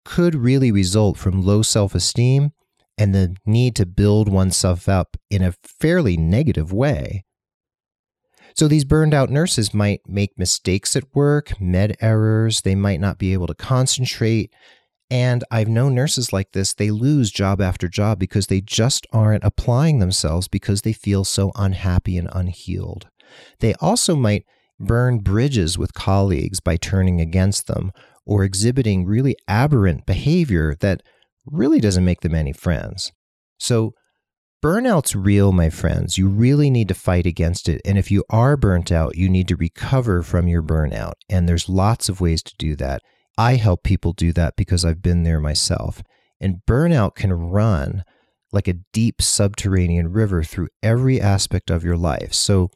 could 0.04 0.34
really 0.34 0.72
result 0.72 1.16
from 1.16 1.42
low 1.42 1.62
self 1.62 1.94
esteem 1.94 2.50
and 2.98 3.14
the 3.14 3.36
need 3.46 3.74
to 3.76 3.86
build 3.86 4.28
oneself 4.28 4.88
up 4.88 5.16
in 5.30 5.42
a 5.42 5.54
fairly 5.62 6.16
negative 6.16 6.72
way. 6.72 7.24
So 8.54 8.68
these 8.68 8.84
burned 8.84 9.14
out 9.14 9.30
nurses 9.30 9.72
might 9.72 10.00
make 10.06 10.38
mistakes 10.38 10.94
at 10.94 11.14
work, 11.14 11.58
med 11.60 11.96
errors, 12.00 12.60
they 12.60 12.74
might 12.74 13.00
not 13.00 13.18
be 13.18 13.32
able 13.32 13.46
to 13.46 13.54
concentrate. 13.54 14.52
And 15.10 15.44
I've 15.50 15.68
known 15.68 15.94
nurses 15.94 16.32
like 16.32 16.52
this, 16.52 16.74
they 16.74 16.90
lose 16.90 17.30
job 17.30 17.60
after 17.60 17.88
job 17.88 18.18
because 18.18 18.46
they 18.46 18.60
just 18.60 19.06
aren't 19.12 19.44
applying 19.44 19.98
themselves 19.98 20.48
because 20.48 20.82
they 20.82 20.92
feel 20.92 21.24
so 21.24 21.52
unhappy 21.54 22.16
and 22.18 22.28
unhealed. 22.32 23.08
They 23.60 23.74
also 23.74 24.14
might 24.14 24.44
burn 24.78 25.18
bridges 25.18 25.78
with 25.78 25.94
colleagues 25.94 26.60
by 26.60 26.76
turning 26.76 27.20
against 27.20 27.66
them 27.66 27.92
or 28.26 28.44
exhibiting 28.44 29.04
really 29.04 29.36
aberrant 29.48 30.06
behavior 30.06 30.76
that 30.80 31.02
really 31.46 31.80
doesn't 31.80 32.04
make 32.04 32.20
them 32.20 32.34
any 32.34 32.52
friends. 32.52 33.12
So, 33.58 33.94
burnout's 34.62 35.16
real, 35.16 35.52
my 35.52 35.70
friends. 35.70 36.18
You 36.18 36.28
really 36.28 36.70
need 36.70 36.88
to 36.88 36.94
fight 36.94 37.26
against 37.26 37.68
it. 37.68 37.80
And 37.84 37.98
if 37.98 38.10
you 38.10 38.24
are 38.30 38.56
burnt 38.56 38.92
out, 38.92 39.16
you 39.16 39.28
need 39.28 39.48
to 39.48 39.56
recover 39.56 40.22
from 40.22 40.48
your 40.48 40.62
burnout. 40.62 41.14
And 41.28 41.48
there's 41.48 41.68
lots 41.68 42.08
of 42.08 42.20
ways 42.20 42.42
to 42.44 42.54
do 42.58 42.76
that. 42.76 43.02
I 43.36 43.56
help 43.56 43.82
people 43.82 44.12
do 44.12 44.32
that 44.34 44.54
because 44.56 44.84
I've 44.84 45.02
been 45.02 45.22
there 45.22 45.40
myself. 45.40 46.02
And 46.40 46.62
burnout 46.68 47.14
can 47.14 47.32
run 47.32 48.04
like 48.52 48.68
a 48.68 48.78
deep 48.92 49.22
subterranean 49.22 50.12
river 50.12 50.42
through 50.42 50.68
every 50.82 51.20
aspect 51.20 51.70
of 51.70 51.84
your 51.84 51.96
life. 51.96 52.34
So, 52.34 52.70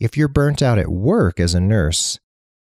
if 0.00 0.16
you're 0.16 0.28
burnt 0.28 0.62
out 0.62 0.78
at 0.78 0.88
work 0.88 1.38
as 1.38 1.54
a 1.54 1.60
nurse, 1.60 2.18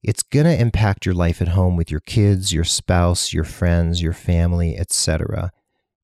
it's 0.06 0.22
going 0.22 0.46
to 0.46 0.58
impact 0.58 1.04
your 1.04 1.16
life 1.16 1.42
at 1.42 1.48
home 1.48 1.76
with 1.76 1.90
your 1.90 2.00
kids, 2.00 2.52
your 2.52 2.64
spouse, 2.64 3.32
your 3.32 3.42
friends, 3.42 4.00
your 4.00 4.12
family, 4.12 4.78
etc. 4.78 5.50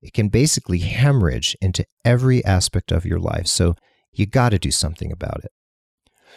It 0.01 0.13
can 0.13 0.27
basically 0.27 0.79
hemorrhage 0.79 1.55
into 1.61 1.85
every 2.03 2.43
aspect 2.43 2.91
of 2.91 3.05
your 3.05 3.19
life. 3.19 3.47
So 3.47 3.75
you 4.11 4.25
got 4.25 4.49
to 4.49 4.59
do 4.59 4.71
something 4.71 5.09
about 5.09 5.45
it. 5.45 5.51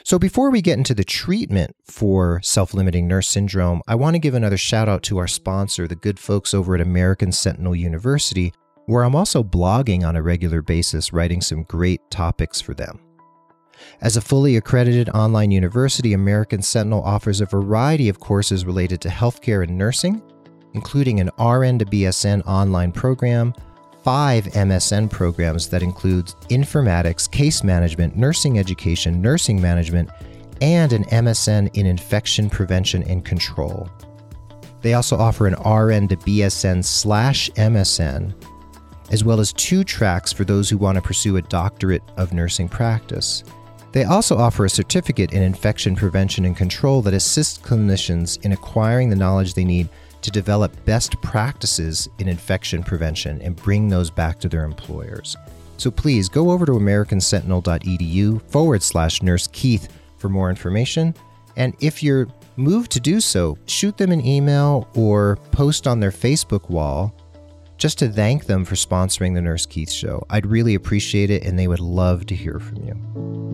So 0.05 0.17
before 0.17 0.53
we 0.53 0.63
get 0.63 0.79
into 0.79 0.95
the 0.95 1.03
treatment 1.03 1.75
for 1.85 2.41
self-limiting 2.45 3.09
nurse 3.09 3.29
syndrome, 3.29 3.83
I 3.89 3.97
want 3.97 4.15
to 4.15 4.21
give 4.21 4.35
another 4.35 4.59
shout 4.59 4.89
out 4.89 5.03
to 5.05 5.19
our 5.19 5.27
sponsor, 5.27 5.89
the 5.89 5.97
good 5.97 6.21
folks 6.21 6.55
over 6.55 6.77
at 6.77 6.81
American 6.81 7.33
Sentinel 7.33 7.75
University, 7.75 8.53
where 8.85 9.03
I'm 9.03 9.17
also 9.17 9.43
blogging 9.43 10.07
on 10.07 10.15
a 10.15 10.23
regular 10.23 10.63
basis 10.63 11.13
writing 11.13 11.41
some 11.41 11.65
great 11.65 12.01
topics 12.13 12.61
for 12.61 12.75
them. 12.75 13.01
As 14.01 14.17
a 14.17 14.21
fully 14.21 14.57
accredited 14.57 15.09
online 15.11 15.51
university, 15.51 16.13
American 16.13 16.63
Sentinel 16.63 17.03
offers 17.03 17.41
a 17.41 17.47
variety 17.47 18.09
of 18.09 18.21
courses 18.21 18.65
related 18.65 19.01
to 19.03 19.09
healthcare 19.09 19.63
and 19.63 19.77
nursing, 19.77 20.23
including 20.75 21.21
an 21.21 21.31
RN 21.39 21.79
to 21.79 21.85
BSN 21.87 22.47
online 22.47 22.93
program, 22.93 23.55
five 24.03 24.45
MSN 24.45 25.11
programs 25.11 25.69
that 25.69 25.83
include 25.83 26.27
informatics, 26.49 27.31
case 27.31 27.65
management, 27.65 28.17
nursing 28.17 28.59
education, 28.59 29.21
nursing 29.21 29.61
management, 29.61 30.11
and 30.61 30.93
an 30.93 31.05
MSN 31.05 31.75
in 31.77 31.87
infection 31.87 32.49
prevention 32.49 33.03
and 33.05 33.25
control. 33.25 33.89
They 34.83 34.95
also 34.95 35.17
offer 35.17 35.47
an 35.47 35.55
RN 35.55 36.09
to 36.09 36.17
BSN 36.17 36.85
slash 36.85 37.51
MSN, 37.51 38.35
as 39.11 39.25
well 39.25 39.41
as 39.41 39.53
two 39.53 39.83
tracks 39.83 40.33
for 40.33 40.45
those 40.45 40.71
who 40.71 40.79
want 40.79 40.97
to 40.97 41.03
pursue 41.03 41.37
a 41.37 41.43
doctorate 41.43 42.03
of 42.17 42.33
nursing 42.33 42.69
practice. 42.69 43.43
They 43.93 44.05
also 44.05 44.37
offer 44.37 44.65
a 44.65 44.71
certificate 44.71 45.33
in 45.33 45.43
infection 45.43 45.97
prevention 45.97 46.45
and 46.45 46.57
control 46.57 47.03
that 47.03 47.15
assists 47.15 47.59
clinicians 47.59 48.45
in 48.45 48.53
acquiring 48.53 49.11
the 49.11 49.17
knowledge 49.17 49.55
they 49.55 49.65
need 49.65 49.89
to 50.23 50.31
develop 50.31 50.85
best 50.85 51.21
practices 51.23 52.09
in 52.19 52.29
infection 52.29 52.83
prevention 52.83 53.41
and 53.43 53.57
bring 53.57 53.89
those 53.89 54.11
back 54.11 54.41
to 54.41 54.49
their 54.49 54.65
employers. 54.65 55.37
So 55.79 55.91
please 55.91 56.29
go 56.29 56.51
over 56.51 56.67
to 56.67 56.73
americansentinel.edu 56.73 58.43
forward 58.51 58.83
slash 58.83 59.23
nurse 59.23 59.47
Keith 59.53 59.89
for 60.19 60.29
more 60.29 60.51
information. 60.51 61.15
And 61.57 61.75
if 61.81 62.03
you're 62.03 62.29
moved 62.57 62.91
to 62.93 63.01
do 63.01 63.21
so, 63.21 63.59
shoot 63.67 63.97
them 63.97 64.11
an 64.11 64.25
email 64.25 64.89
or 64.95 65.37
post 65.53 65.87
on 65.87 66.01
their 66.01 66.11
Facebook 66.11 66.71
wall 66.71 67.15
just 67.77 67.99
to 67.99 68.09
thank 68.09 68.47
them 68.47 68.65
for 68.65 68.75
sponsoring 68.75 69.35
the 69.35 69.43
Nurse 69.43 69.67
Keith 69.67 69.91
Show. 69.91 70.25
I'd 70.31 70.47
really 70.47 70.75
appreciate 70.75 71.31
it 71.31 71.45
and 71.45 71.59
they 71.59 71.69
would 71.69 71.81
love 71.81 72.27
to 72.27 72.35
hear 72.35 72.59
from 72.59 72.83
you. 72.85 73.46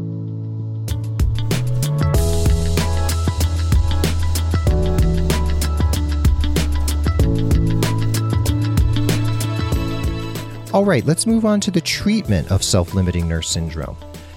All 10.72 10.86
right, 10.86 11.04
let's 11.04 11.26
move 11.26 11.44
on 11.44 11.60
to 11.60 11.70
the 11.70 11.82
treatment 11.82 12.50
of 12.50 12.64
self 12.64 12.94
limiting 12.94 13.28
nurse 13.28 13.50
syndrome. 13.50 13.94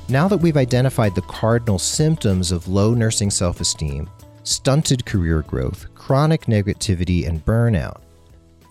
Now 0.10 0.28
that 0.28 0.36
we've 0.36 0.58
identified 0.58 1.16
the 1.16 1.22
cardinal 1.22 1.80
symptoms 1.80 2.52
of 2.52 2.68
low 2.68 2.94
nursing 2.94 3.32
self 3.32 3.62
esteem, 3.62 4.10
stunted 4.44 5.06
career 5.06 5.44
growth, 5.44 5.88
chronic 5.96 6.48
negativity, 6.48 7.26
and 7.26 7.46
burnout, 7.46 8.02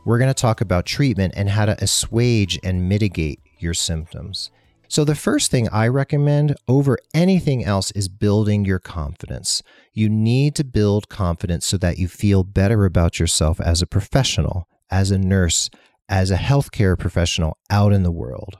we're 0.04 0.18
going 0.18 0.28
to 0.28 0.34
talk 0.34 0.60
about 0.60 0.84
treatment 0.84 1.32
and 1.38 1.48
how 1.48 1.64
to 1.64 1.82
assuage 1.82 2.60
and 2.62 2.86
mitigate 2.86 3.40
your 3.58 3.72
symptoms. 3.72 4.50
So, 4.88 5.02
the 5.02 5.14
first 5.14 5.50
thing 5.50 5.66
I 5.70 5.88
recommend 5.88 6.56
over 6.68 6.98
anything 7.14 7.64
else 7.64 7.90
is 7.92 8.08
building 8.08 8.66
your 8.66 8.78
confidence. 8.78 9.62
You 9.94 10.10
need 10.10 10.54
to 10.56 10.64
build 10.64 11.08
confidence 11.08 11.64
so 11.64 11.78
that 11.78 11.96
you 11.96 12.08
feel 12.08 12.44
better 12.44 12.84
about 12.84 13.18
yourself 13.18 13.58
as 13.58 13.80
a 13.80 13.86
professional, 13.86 14.68
as 14.90 15.10
a 15.10 15.16
nurse, 15.16 15.70
as 16.08 16.30
a 16.30 16.36
healthcare 16.36 16.98
professional 16.98 17.56
out 17.70 17.92
in 17.92 18.02
the 18.02 18.12
world. 18.12 18.58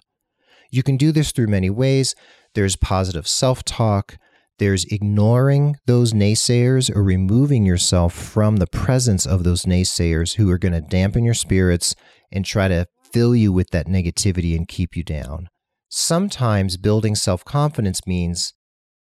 You 0.70 0.82
can 0.82 0.96
do 0.96 1.12
this 1.12 1.32
through 1.32 1.46
many 1.46 1.70
ways. 1.70 2.14
There's 2.54 2.76
positive 2.76 3.28
self 3.28 3.64
talk, 3.64 4.16
there's 4.58 4.84
ignoring 4.84 5.76
those 5.86 6.12
naysayers 6.12 6.94
or 6.94 7.02
removing 7.02 7.66
yourself 7.66 8.14
from 8.14 8.56
the 8.56 8.68
presence 8.68 9.26
of 9.26 9.42
those 9.42 9.64
naysayers 9.64 10.34
who 10.34 10.48
are 10.50 10.58
going 10.58 10.72
to 10.72 10.80
dampen 10.80 11.24
your 11.24 11.34
spirits 11.34 11.96
and 12.30 12.44
try 12.44 12.68
to 12.68 12.86
fill 13.12 13.34
you 13.34 13.52
with 13.52 13.70
that 13.70 13.86
negativity 13.86 14.56
and 14.56 14.68
keep 14.68 14.96
you 14.96 15.02
down. 15.02 15.48
Sometimes 15.88 16.76
building 16.76 17.14
self 17.14 17.44
confidence 17.44 18.00
means 18.06 18.52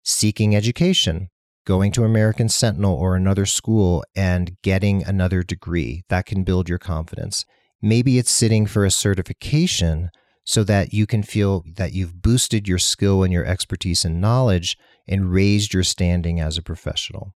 seeking 0.03 0.55
education, 0.55 1.29
going 1.65 1.91
to 1.93 2.03
American 2.03 2.49
Sentinel 2.49 2.95
or 2.95 3.15
another 3.15 3.45
school 3.45 4.03
and 4.15 4.57
getting 4.63 5.03
another 5.03 5.43
degree. 5.43 6.03
That 6.09 6.25
can 6.25 6.43
build 6.43 6.67
your 6.67 6.77
confidence. 6.77 7.45
Maybe 7.81 8.17
it's 8.17 8.31
sitting 8.31 8.65
for 8.65 8.85
a 8.85 8.91
certification 8.91 10.09
so 10.43 10.63
that 10.63 10.93
you 10.93 11.05
can 11.05 11.23
feel 11.23 11.63
that 11.75 11.93
you've 11.93 12.21
boosted 12.21 12.67
your 12.67 12.79
skill 12.79 13.23
and 13.23 13.33
your 13.33 13.45
expertise 13.45 14.05
and 14.05 14.21
knowledge 14.21 14.77
and 15.07 15.31
raised 15.31 15.73
your 15.73 15.83
standing 15.83 16.39
as 16.39 16.57
a 16.57 16.63
professional. 16.63 17.33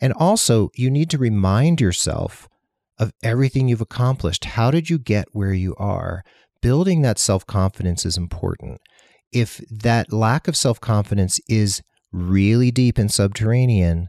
And 0.00 0.12
also, 0.12 0.68
you 0.74 0.90
need 0.90 1.10
to 1.10 1.18
remind 1.18 1.80
yourself 1.80 2.48
of 2.98 3.12
everything 3.22 3.68
you've 3.68 3.80
accomplished. 3.80 4.44
How 4.44 4.70
did 4.70 4.90
you 4.90 4.98
get 4.98 5.28
where 5.32 5.52
you 5.52 5.74
are? 5.76 6.22
Building 6.60 7.02
that 7.02 7.18
self 7.18 7.46
confidence 7.46 8.04
is 8.04 8.16
important. 8.16 8.80
If 9.32 9.60
that 9.70 10.12
lack 10.12 10.46
of 10.46 10.56
self 10.56 10.80
confidence 10.80 11.40
is 11.48 11.82
really 12.12 12.70
deep 12.70 12.98
and 12.98 13.10
subterranean, 13.10 14.08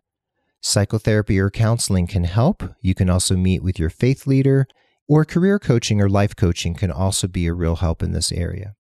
psychotherapy 0.62 1.40
or 1.40 1.50
counseling 1.50 2.08
can 2.08 2.26
help. 2.26 2.64
You 2.82 2.94
can 2.94 3.10
also 3.10 3.36
meet 3.36 3.64
with 3.64 3.80
your 3.80 3.90
faith 3.90 4.28
leader 4.28 4.68
or 5.10 5.26
career 5.26 5.58
coaching 5.60 6.00
or 6.00 6.08
life 6.08 6.36
coaching 6.36 6.76
can 6.76 6.92
also 6.92 7.28
be 7.28 7.48
a 7.48 7.54
real 7.54 7.78
help 7.78 8.04
in 8.04 8.12
this 8.12 8.32
area. 8.32 8.76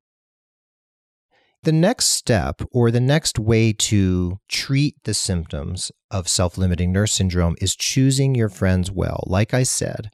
The 1.63 1.71
next 1.74 2.05
step, 2.05 2.62
or 2.71 2.89
the 2.89 3.01
next 3.01 3.38
way 3.38 3.74
to 3.74 4.39
treat 4.48 4.95
the 5.03 5.13
symptoms 5.13 5.91
of 6.09 6.29
self 6.29 6.57
limiting 6.57 6.93
nurse 6.93 7.12
syndrome, 7.12 7.57
is 7.59 7.75
choosing 7.75 8.33
your 8.33 8.48
friends 8.48 8.89
well. 8.89 9.25
Like 9.27 9.53
I 9.53 9.63
said, 9.63 10.12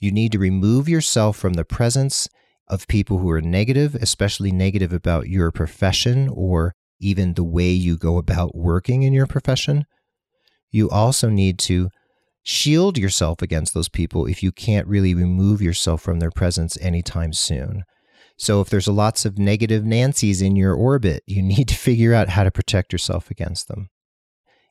you 0.00 0.10
need 0.10 0.32
to 0.32 0.40
remove 0.40 0.88
yourself 0.88 1.36
from 1.36 1.52
the 1.52 1.64
presence 1.64 2.28
of 2.66 2.88
people 2.88 3.18
who 3.18 3.30
are 3.30 3.40
negative, 3.40 3.94
especially 3.94 4.50
negative 4.50 4.92
about 4.92 5.28
your 5.28 5.52
profession 5.52 6.28
or 6.32 6.74
even 6.98 7.34
the 7.34 7.44
way 7.44 7.70
you 7.70 7.96
go 7.96 8.16
about 8.16 8.56
working 8.56 9.02
in 9.02 9.12
your 9.12 9.26
profession. 9.26 9.84
You 10.70 10.90
also 10.90 11.28
need 11.28 11.58
to 11.60 11.90
shield 12.48 12.96
yourself 12.96 13.42
against 13.42 13.74
those 13.74 13.90
people 13.90 14.24
if 14.24 14.42
you 14.42 14.50
can't 14.50 14.86
really 14.86 15.14
remove 15.14 15.60
yourself 15.60 16.00
from 16.00 16.18
their 16.18 16.30
presence 16.30 16.78
anytime 16.80 17.30
soon. 17.30 17.84
So 18.38 18.62
if 18.62 18.70
there's 18.70 18.88
lots 18.88 19.26
of 19.26 19.38
negative 19.38 19.84
Nancy's 19.84 20.40
in 20.40 20.56
your 20.56 20.72
orbit, 20.72 21.22
you 21.26 21.42
need 21.54 21.68
to 21.68 21.74
figure 21.74 22.14
out 22.14 22.30
how 22.30 22.44
to 22.44 22.50
protect 22.50 22.90
yourself 22.90 23.30
against 23.30 23.68
them. 23.68 23.90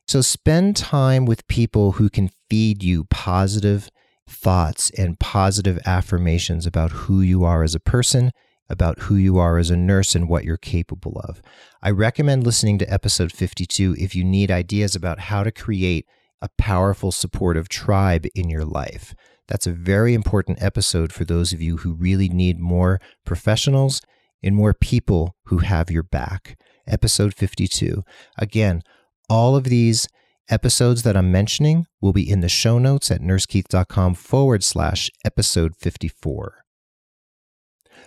So 0.08 0.22
spend 0.22 0.74
time 0.74 1.24
with 1.24 1.46
people 1.46 1.92
who 1.92 2.10
can 2.10 2.30
feed 2.50 2.82
you 2.82 3.04
positive 3.04 3.90
thoughts 4.28 4.90
and 4.98 5.20
positive 5.20 5.78
affirmations 5.86 6.66
about 6.66 6.90
who 6.90 7.20
you 7.20 7.44
are 7.44 7.62
as 7.62 7.76
a 7.76 7.80
person, 7.80 8.32
about 8.68 8.98
who 9.02 9.14
you 9.14 9.38
are 9.38 9.56
as 9.56 9.70
a 9.70 9.76
nurse, 9.76 10.16
and 10.16 10.28
what 10.28 10.44
you're 10.44 10.56
capable 10.56 11.20
of. 11.20 11.40
I 11.80 11.90
recommend 11.90 12.44
listening 12.44 12.78
to 12.78 12.92
episode 12.92 13.30
52 13.30 13.94
if 14.00 14.16
you 14.16 14.24
need 14.24 14.50
ideas 14.50 14.96
about 14.96 15.20
how 15.20 15.44
to 15.44 15.52
create 15.52 16.06
a 16.40 16.48
powerful, 16.58 17.12
supportive 17.12 17.68
tribe 17.68 18.26
in 18.34 18.48
your 18.48 18.64
life. 18.64 19.14
That's 19.48 19.66
a 19.66 19.72
very 19.72 20.14
important 20.14 20.62
episode 20.62 21.12
for 21.12 21.24
those 21.24 21.52
of 21.52 21.62
you 21.62 21.78
who 21.78 21.94
really 21.94 22.28
need 22.28 22.58
more 22.58 23.00
professionals 23.24 24.02
and 24.42 24.54
more 24.54 24.74
people 24.74 25.34
who 25.46 25.58
have 25.58 25.90
your 25.90 26.02
back. 26.02 26.58
Episode 26.86 27.34
52. 27.34 28.02
Again, 28.38 28.82
all 29.28 29.56
of 29.56 29.64
these 29.64 30.08
episodes 30.48 31.02
that 31.02 31.16
I'm 31.16 31.32
mentioning 31.32 31.86
will 32.00 32.12
be 32.12 32.28
in 32.28 32.40
the 32.40 32.48
show 32.48 32.78
notes 32.78 33.10
at 33.10 33.20
nursekeith.com 33.20 34.14
forward 34.14 34.64
slash 34.64 35.10
episode 35.24 35.74
54. 35.76 36.64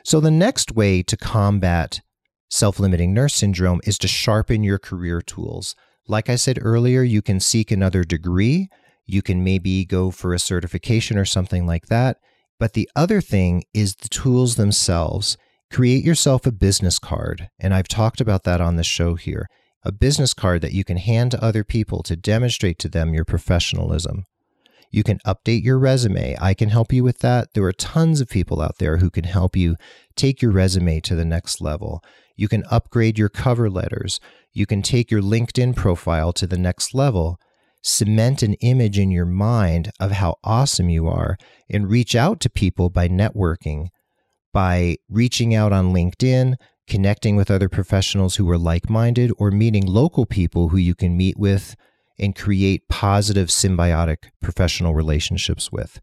So, 0.03 0.19
the 0.19 0.31
next 0.31 0.71
way 0.71 1.03
to 1.03 1.17
combat 1.17 2.01
self 2.49 2.79
limiting 2.79 3.13
nurse 3.13 3.35
syndrome 3.35 3.81
is 3.83 3.97
to 3.99 4.07
sharpen 4.07 4.63
your 4.63 4.79
career 4.79 5.21
tools. 5.21 5.75
Like 6.07 6.29
I 6.29 6.35
said 6.35 6.59
earlier, 6.61 7.03
you 7.03 7.21
can 7.21 7.39
seek 7.39 7.71
another 7.71 8.03
degree 8.03 8.69
you 9.11 9.21
can 9.21 9.43
maybe 9.43 9.85
go 9.85 10.09
for 10.09 10.33
a 10.33 10.39
certification 10.39 11.17
or 11.17 11.25
something 11.25 11.65
like 11.65 11.87
that. 11.87 12.17
But 12.59 12.73
the 12.73 12.89
other 12.95 13.19
thing 13.19 13.63
is 13.73 13.95
the 13.95 14.07
tools 14.07 14.55
themselves. 14.55 15.37
Create 15.71 16.03
yourself 16.03 16.45
a 16.45 16.51
business 16.51 16.99
card. 16.99 17.49
And 17.59 17.73
I've 17.73 17.87
talked 17.87 18.21
about 18.21 18.43
that 18.43 18.61
on 18.61 18.75
the 18.75 18.83
show 18.83 19.15
here. 19.15 19.47
A 19.83 19.91
business 19.91 20.33
card 20.33 20.61
that 20.61 20.73
you 20.73 20.83
can 20.83 20.97
hand 20.97 21.31
to 21.31 21.43
other 21.43 21.63
people 21.63 22.03
to 22.03 22.15
demonstrate 22.15 22.77
to 22.79 22.89
them 22.89 23.13
your 23.13 23.25
professionalism. 23.25 24.23
You 24.91 25.03
can 25.03 25.19
update 25.25 25.63
your 25.63 25.79
resume. 25.79 26.37
I 26.39 26.53
can 26.53 26.69
help 26.69 26.93
you 26.93 27.03
with 27.03 27.19
that. 27.19 27.53
There 27.53 27.63
are 27.63 27.73
tons 27.73 28.21
of 28.21 28.29
people 28.29 28.61
out 28.61 28.77
there 28.77 28.97
who 28.97 29.09
can 29.09 29.23
help 29.23 29.55
you 29.55 29.77
take 30.15 30.41
your 30.41 30.51
resume 30.51 30.99
to 31.01 31.15
the 31.15 31.25
next 31.25 31.61
level. 31.61 32.03
You 32.35 32.47
can 32.47 32.63
upgrade 32.69 33.17
your 33.17 33.29
cover 33.29 33.69
letters. 33.69 34.19
You 34.51 34.65
can 34.65 34.81
take 34.81 35.09
your 35.09 35.21
LinkedIn 35.21 35.75
profile 35.75 36.33
to 36.33 36.45
the 36.45 36.57
next 36.57 36.93
level 36.93 37.39
cement 37.81 38.43
an 38.43 38.53
image 38.55 38.99
in 38.99 39.11
your 39.11 39.25
mind 39.25 39.91
of 39.99 40.11
how 40.11 40.37
awesome 40.43 40.89
you 40.89 41.07
are 41.07 41.37
and 41.69 41.89
reach 41.89 42.15
out 42.15 42.39
to 42.41 42.49
people 42.49 42.89
by 42.89 43.07
networking, 43.07 43.87
by 44.53 44.97
reaching 45.09 45.55
out 45.55 45.73
on 45.73 45.93
LinkedIn, 45.93 46.55
connecting 46.87 47.35
with 47.35 47.49
other 47.49 47.69
professionals 47.69 48.35
who 48.35 48.49
are 48.49 48.57
like 48.57 48.89
minded, 48.89 49.31
or 49.37 49.51
meeting 49.51 49.85
local 49.85 50.25
people 50.25 50.69
who 50.69 50.77
you 50.77 50.93
can 50.93 51.17
meet 51.17 51.37
with 51.37 51.75
and 52.21 52.35
create 52.35 52.87
positive 52.87 53.49
symbiotic 53.49 54.29
professional 54.41 54.93
relationships 54.93 55.71
with. 55.71 55.99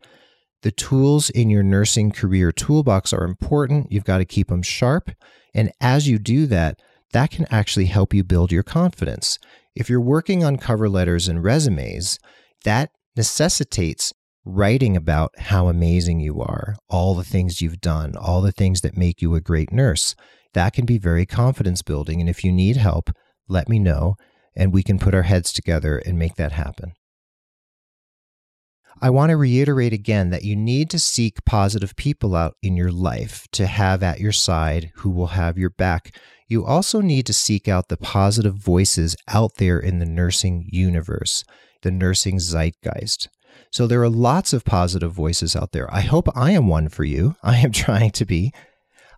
The 0.63 0.73
tools 0.73 1.31
in 1.31 1.49
your 1.49 1.63
nursing 1.63 2.11
career 2.11 2.51
toolbox 2.51 3.13
are 3.13 3.25
important. 3.25 3.93
You've 3.93 4.05
got 4.05 4.19
to 4.19 4.25
keep 4.25 4.49
them 4.49 4.63
sharp. 4.63 5.13
And 5.55 5.71
as 5.81 6.09
you 6.09 6.19
do 6.19 6.47
that, 6.47 6.81
that 7.13 7.31
can 7.31 7.47
actually 7.51 7.87
help 7.87 8.13
you 8.13 8.25
build 8.25 8.51
your 8.51 8.65
confidence. 8.65 9.39
If 9.77 9.89
you're 9.89 10.01
working 10.01 10.43
on 10.43 10.57
cover 10.57 10.89
letters 10.89 11.29
and 11.29 11.45
resumes, 11.45 12.19
that 12.65 12.91
necessitates 13.17 14.13
writing 14.45 14.97
about 14.97 15.31
how 15.39 15.69
amazing 15.69 16.21
you 16.21 16.41
are, 16.41 16.75
all 16.89 17.15
the 17.15 17.25
things 17.25 17.63
you've 17.63 17.81
done, 17.81 18.17
all 18.17 18.41
the 18.41 18.53
things 18.53 18.81
that 18.81 18.97
make 18.97 19.23
you 19.23 19.35
a 19.35 19.41
great 19.41 19.73
nurse. 19.73 20.17
That 20.55 20.73
can 20.73 20.87
be 20.87 20.99
very 20.99 21.27
confidence 21.27 21.83
building. 21.83 22.21
And 22.21 22.29
if 22.29 22.45
you 22.45 22.51
need 22.51 22.77
help, 22.77 23.11
let 23.49 23.69
me 23.69 23.79
know, 23.79 24.17
and 24.59 24.75
we 24.75 24.83
can 24.83 24.99
put 24.99 25.15
our 25.15 25.23
heads 25.23 25.53
together 25.53 25.97
and 25.97 26.19
make 26.19 26.35
that 26.35 26.53
happen. 26.53 26.93
I 29.01 29.09
want 29.09 29.31
to 29.31 29.37
reiterate 29.37 29.93
again 29.95 30.29
that 30.31 30.45
you 30.45 30.57
need 30.57 30.91
to 30.91 30.99
seek 30.99 31.45
positive 31.47 31.97
people 31.97 32.35
out 32.35 32.57
in 32.63 32.77
your 32.77 32.91
life 32.91 33.47
to 33.53 33.67
have 33.67 34.03
at 34.03 34.21
your 34.21 34.33
side 34.33 34.91
who 34.97 35.11
will 35.11 35.29
have 35.29 35.57
your 35.57 35.71
back 35.71 36.13
you 36.49 36.65
also 36.65 37.03
need 37.03 37.27
to 37.27 37.35
seek 37.35 37.69
out 37.69 37.89
the 37.89 37.99
positive 37.99 38.55
voices 38.55 39.15
out 39.29 39.57
there 39.57 39.79
in 39.79 39.99
the 39.99 40.07
nursing 40.07 40.67
universe, 40.73 41.45
the 41.83 41.91
nursing 41.91 42.39
zeitgeist. 42.39 43.29
So 43.71 43.87
there 43.87 44.03
are 44.03 44.09
lots 44.09 44.55
of 44.55 44.65
positive 44.65 45.13
voices 45.13 45.55
out 45.55 45.73
there. 45.73 45.93
I 45.93 46.01
hope 46.01 46.27
I 46.35 46.53
am 46.53 46.67
one 46.67 46.89
for 46.89 47.05
you. 47.05 47.37
I 47.43 47.59
am 47.59 47.73
trying 47.85 48.13
to 48.13 48.25
be. 48.25 48.53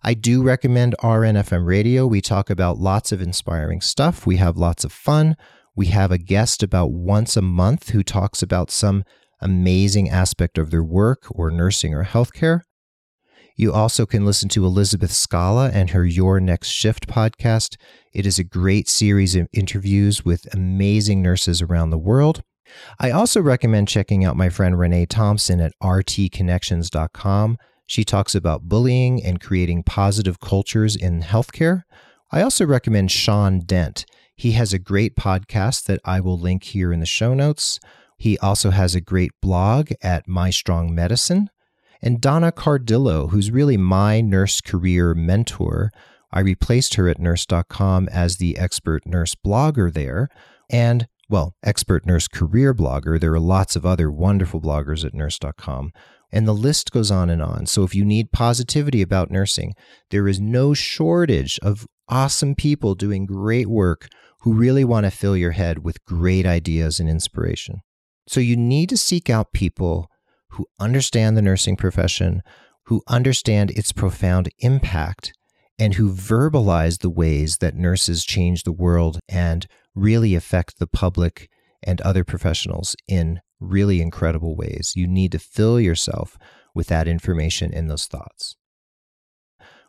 I 0.03 0.15
do 0.15 0.41
recommend 0.41 0.95
RNFM 1.03 1.65
radio. 1.65 2.07
We 2.07 2.21
talk 2.21 2.49
about 2.49 2.79
lots 2.79 3.11
of 3.11 3.21
inspiring 3.21 3.81
stuff. 3.81 4.25
We 4.25 4.37
have 4.37 4.57
lots 4.57 4.83
of 4.83 4.91
fun. 4.91 5.35
We 5.75 5.87
have 5.87 6.11
a 6.11 6.17
guest 6.17 6.63
about 6.63 6.91
once 6.91 7.37
a 7.37 7.41
month 7.41 7.89
who 7.89 8.01
talks 8.01 8.41
about 8.41 8.71
some 8.71 9.03
amazing 9.41 10.09
aspect 10.09 10.57
of 10.57 10.71
their 10.71 10.83
work 10.83 11.27
or 11.29 11.51
nursing 11.51 11.93
or 11.93 12.03
healthcare. 12.03 12.61
You 13.55 13.71
also 13.71 14.07
can 14.07 14.25
listen 14.25 14.49
to 14.49 14.65
Elizabeth 14.65 15.11
Scala 15.11 15.69
and 15.69 15.91
her 15.91 16.03
Your 16.03 16.39
Next 16.39 16.69
Shift 16.69 17.07
podcast. 17.07 17.75
It 18.11 18.25
is 18.25 18.39
a 18.39 18.43
great 18.43 18.89
series 18.89 19.35
of 19.35 19.47
interviews 19.53 20.25
with 20.25 20.51
amazing 20.51 21.21
nurses 21.21 21.61
around 21.61 21.91
the 21.91 21.99
world. 21.99 22.41
I 22.99 23.11
also 23.11 23.39
recommend 23.39 23.87
checking 23.87 24.25
out 24.25 24.35
my 24.35 24.49
friend 24.49 24.79
Renee 24.79 25.05
Thompson 25.05 25.59
at 25.59 25.73
rtconnections.com. 25.83 27.57
She 27.91 28.05
talks 28.05 28.35
about 28.35 28.69
bullying 28.69 29.21
and 29.21 29.41
creating 29.41 29.83
positive 29.83 30.39
cultures 30.39 30.95
in 30.95 31.23
healthcare. 31.23 31.83
I 32.31 32.41
also 32.41 32.65
recommend 32.65 33.11
Sean 33.11 33.59
Dent. 33.59 34.05
He 34.33 34.53
has 34.53 34.71
a 34.71 34.79
great 34.79 35.17
podcast 35.17 35.87
that 35.87 35.99
I 36.05 36.21
will 36.21 36.39
link 36.39 36.63
here 36.63 36.93
in 36.93 37.01
the 37.01 37.05
show 37.05 37.33
notes. 37.33 37.81
He 38.17 38.37
also 38.37 38.69
has 38.69 38.95
a 38.95 39.01
great 39.01 39.33
blog 39.41 39.91
at 40.01 40.25
My 40.25 40.51
Strong 40.51 40.95
Medicine 40.95 41.49
and 42.01 42.21
Donna 42.21 42.53
Cardillo, 42.53 43.29
who's 43.31 43.51
really 43.51 43.75
my 43.75 44.21
nurse 44.21 44.61
career 44.61 45.13
mentor. 45.13 45.91
I 46.31 46.39
replaced 46.39 46.93
her 46.93 47.09
at 47.09 47.19
nurse.com 47.19 48.07
as 48.07 48.37
the 48.37 48.57
expert 48.57 49.05
nurse 49.05 49.35
blogger 49.35 49.91
there. 49.91 50.29
And, 50.69 51.09
well, 51.29 51.55
expert 51.61 52.05
nurse 52.05 52.29
career 52.29 52.73
blogger. 52.73 53.19
There 53.19 53.33
are 53.33 53.39
lots 53.41 53.75
of 53.75 53.85
other 53.85 54.09
wonderful 54.09 54.61
bloggers 54.61 55.03
at 55.03 55.13
nurse.com. 55.13 55.91
And 56.31 56.47
the 56.47 56.53
list 56.53 56.91
goes 56.91 57.11
on 57.11 57.29
and 57.29 57.41
on. 57.41 57.65
So 57.65 57.83
if 57.83 57.93
you 57.93 58.05
need 58.05 58.31
positivity 58.31 59.01
about 59.01 59.31
nursing, 59.31 59.73
there 60.09 60.27
is 60.27 60.39
no 60.39 60.73
shortage 60.73 61.59
of 61.61 61.87
awesome 62.07 62.55
people 62.55 62.95
doing 62.95 63.25
great 63.25 63.67
work 63.67 64.07
who 64.41 64.53
really 64.53 64.83
want 64.83 65.05
to 65.05 65.11
fill 65.11 65.37
your 65.37 65.51
head 65.51 65.83
with 65.83 66.03
great 66.05 66.45
ideas 66.45 66.99
and 66.99 67.09
inspiration. 67.09 67.81
So 68.27 68.39
you 68.39 68.55
need 68.55 68.89
to 68.89 68.97
seek 68.97 69.29
out 69.29 69.53
people 69.53 70.09
who 70.51 70.65
understand 70.79 71.35
the 71.35 71.41
nursing 71.41 71.75
profession, 71.75 72.41
who 72.85 73.01
understand 73.07 73.71
its 73.71 73.91
profound 73.91 74.49
impact, 74.59 75.33
and 75.77 75.95
who 75.95 76.13
verbalize 76.13 76.99
the 76.99 77.09
ways 77.09 77.57
that 77.57 77.75
nurses 77.75 78.25
change 78.25 78.63
the 78.63 78.71
world 78.71 79.19
and 79.27 79.67
really 79.95 80.35
affect 80.35 80.79
the 80.79 80.87
public 80.87 81.49
and 81.83 82.01
other 82.01 82.23
professionals 82.23 82.95
in 83.07 83.41
really 83.59 84.01
incredible 84.01 84.55
ways. 84.55 84.93
You 84.95 85.07
need 85.07 85.31
to 85.33 85.39
fill 85.39 85.79
yourself 85.79 86.37
with 86.73 86.87
that 86.87 87.07
information 87.07 87.73
and 87.73 87.89
those 87.89 88.05
thoughts. 88.05 88.55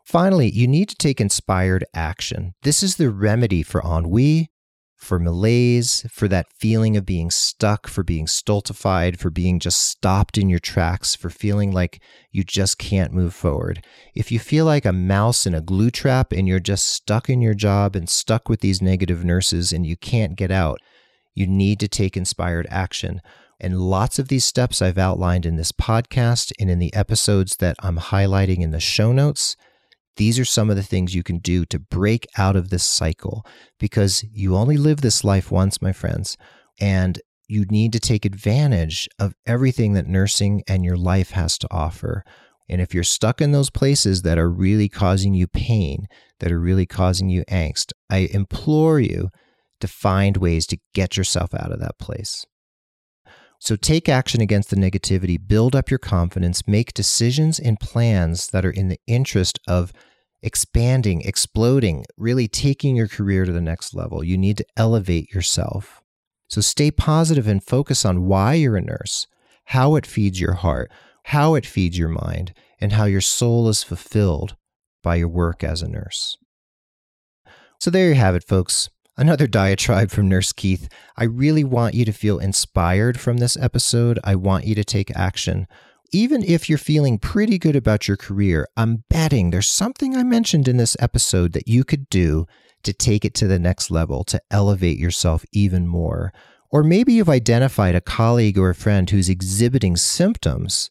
Finally, 0.04 0.50
you 0.50 0.66
need 0.66 0.88
to 0.88 0.96
take 0.96 1.20
inspired 1.20 1.84
action. 1.94 2.54
This 2.62 2.82
is 2.82 2.96
the 2.96 3.10
remedy 3.10 3.62
for 3.62 3.80
ennui, 3.84 4.50
for 4.96 5.18
malaise, 5.18 6.06
for 6.10 6.28
that 6.28 6.46
feeling 6.52 6.96
of 6.96 7.04
being 7.04 7.30
stuck, 7.30 7.88
for 7.88 8.04
being 8.04 8.26
stultified, 8.26 9.18
for 9.18 9.30
being 9.30 9.58
just 9.58 9.80
stopped 9.82 10.38
in 10.38 10.48
your 10.48 10.60
tracks, 10.60 11.16
for 11.16 11.28
feeling 11.28 11.72
like 11.72 12.00
you 12.30 12.44
just 12.44 12.78
can't 12.78 13.12
move 13.12 13.34
forward. 13.34 13.84
If 14.14 14.30
you 14.30 14.38
feel 14.38 14.64
like 14.64 14.84
a 14.84 14.92
mouse 14.92 15.44
in 15.46 15.54
a 15.54 15.60
glue 15.60 15.90
trap 15.90 16.32
and 16.32 16.46
you're 16.46 16.60
just 16.60 16.86
stuck 16.86 17.28
in 17.28 17.40
your 17.40 17.54
job 17.54 17.96
and 17.96 18.08
stuck 18.08 18.48
with 18.48 18.60
these 18.60 18.80
negative 18.80 19.24
nurses 19.24 19.72
and 19.72 19.84
you 19.84 19.96
can't 19.96 20.36
get 20.36 20.52
out, 20.52 20.78
you 21.34 21.46
need 21.46 21.80
to 21.80 21.88
take 21.88 22.16
inspired 22.16 22.66
action. 22.70 23.20
And 23.60 23.80
lots 23.80 24.18
of 24.18 24.28
these 24.28 24.44
steps 24.44 24.82
I've 24.82 24.98
outlined 24.98 25.46
in 25.46 25.56
this 25.56 25.72
podcast 25.72 26.52
and 26.58 26.70
in 26.70 26.78
the 26.78 26.92
episodes 26.94 27.56
that 27.56 27.76
I'm 27.80 27.98
highlighting 27.98 28.60
in 28.60 28.72
the 28.72 28.80
show 28.80 29.12
notes. 29.12 29.56
These 30.16 30.38
are 30.38 30.44
some 30.44 30.68
of 30.68 30.76
the 30.76 30.82
things 30.82 31.14
you 31.14 31.22
can 31.22 31.38
do 31.38 31.64
to 31.66 31.78
break 31.78 32.26
out 32.36 32.56
of 32.56 32.68
this 32.68 32.84
cycle 32.84 33.46
because 33.78 34.24
you 34.32 34.56
only 34.56 34.76
live 34.76 35.00
this 35.00 35.24
life 35.24 35.50
once, 35.50 35.80
my 35.80 35.92
friends, 35.92 36.36
and 36.80 37.20
you 37.48 37.64
need 37.66 37.92
to 37.92 38.00
take 38.00 38.24
advantage 38.24 39.08
of 39.18 39.34
everything 39.46 39.92
that 39.92 40.06
nursing 40.06 40.62
and 40.66 40.84
your 40.84 40.96
life 40.96 41.30
has 41.30 41.56
to 41.58 41.68
offer. 41.70 42.24
And 42.68 42.80
if 42.80 42.94
you're 42.94 43.04
stuck 43.04 43.40
in 43.40 43.52
those 43.52 43.70
places 43.70 44.22
that 44.22 44.38
are 44.38 44.50
really 44.50 44.88
causing 44.88 45.34
you 45.34 45.46
pain, 45.46 46.06
that 46.40 46.52
are 46.52 46.60
really 46.60 46.86
causing 46.86 47.28
you 47.28 47.44
angst, 47.44 47.92
I 48.10 48.28
implore 48.32 49.00
you 49.00 49.28
to 49.82 49.88
find 49.88 50.38
ways 50.38 50.66
to 50.68 50.78
get 50.94 51.16
yourself 51.16 51.54
out 51.54 51.70
of 51.70 51.80
that 51.80 51.98
place. 51.98 52.46
So 53.60 53.76
take 53.76 54.08
action 54.08 54.40
against 54.40 54.70
the 54.70 54.76
negativity, 54.76 55.38
build 55.38 55.76
up 55.76 55.88
your 55.88 55.98
confidence, 55.98 56.66
make 56.66 56.94
decisions 56.94 57.60
and 57.60 57.78
plans 57.78 58.48
that 58.48 58.64
are 58.64 58.70
in 58.70 58.88
the 58.88 58.98
interest 59.06 59.60
of 59.68 59.92
expanding, 60.42 61.20
exploding, 61.20 62.04
really 62.16 62.48
taking 62.48 62.96
your 62.96 63.06
career 63.06 63.44
to 63.44 63.52
the 63.52 63.60
next 63.60 63.94
level. 63.94 64.24
You 64.24 64.36
need 64.36 64.56
to 64.56 64.66
elevate 64.76 65.32
yourself. 65.32 66.02
So 66.48 66.60
stay 66.60 66.90
positive 66.90 67.46
and 67.46 67.62
focus 67.62 68.04
on 68.04 68.26
why 68.26 68.54
you're 68.54 68.76
a 68.76 68.82
nurse, 68.82 69.28
how 69.66 69.94
it 69.94 70.06
feeds 70.06 70.40
your 70.40 70.54
heart, 70.54 70.90
how 71.26 71.54
it 71.54 71.64
feeds 71.64 71.96
your 71.96 72.08
mind, 72.08 72.52
and 72.80 72.94
how 72.94 73.04
your 73.04 73.20
soul 73.20 73.68
is 73.68 73.84
fulfilled 73.84 74.56
by 75.04 75.14
your 75.14 75.28
work 75.28 75.62
as 75.62 75.82
a 75.82 75.88
nurse. 75.88 76.36
So 77.78 77.90
there 77.90 78.08
you 78.08 78.14
have 78.14 78.34
it, 78.34 78.44
folks. 78.44 78.90
Another 79.16 79.46
diatribe 79.46 80.10
from 80.10 80.28
Nurse 80.28 80.52
Keith. 80.52 80.88
I 81.18 81.24
really 81.24 81.64
want 81.64 81.94
you 81.94 82.06
to 82.06 82.12
feel 82.12 82.38
inspired 82.38 83.20
from 83.20 83.36
this 83.36 83.58
episode. 83.58 84.18
I 84.24 84.36
want 84.36 84.64
you 84.64 84.74
to 84.74 84.84
take 84.84 85.14
action. 85.14 85.66
Even 86.12 86.42
if 86.42 86.68
you're 86.68 86.78
feeling 86.78 87.18
pretty 87.18 87.58
good 87.58 87.76
about 87.76 88.08
your 88.08 88.16
career, 88.16 88.66
I'm 88.74 89.04
betting 89.10 89.50
there's 89.50 89.68
something 89.68 90.16
I 90.16 90.22
mentioned 90.22 90.66
in 90.66 90.78
this 90.78 90.96
episode 90.98 91.52
that 91.52 91.68
you 91.68 91.84
could 91.84 92.08
do 92.08 92.46
to 92.84 92.94
take 92.94 93.26
it 93.26 93.34
to 93.34 93.46
the 93.46 93.58
next 93.58 93.90
level, 93.90 94.24
to 94.24 94.40
elevate 94.50 94.98
yourself 94.98 95.44
even 95.52 95.86
more. 95.86 96.32
Or 96.70 96.82
maybe 96.82 97.12
you've 97.12 97.28
identified 97.28 97.94
a 97.94 98.00
colleague 98.00 98.58
or 98.58 98.70
a 98.70 98.74
friend 98.74 99.08
who's 99.10 99.28
exhibiting 99.28 99.96
symptoms 99.96 100.90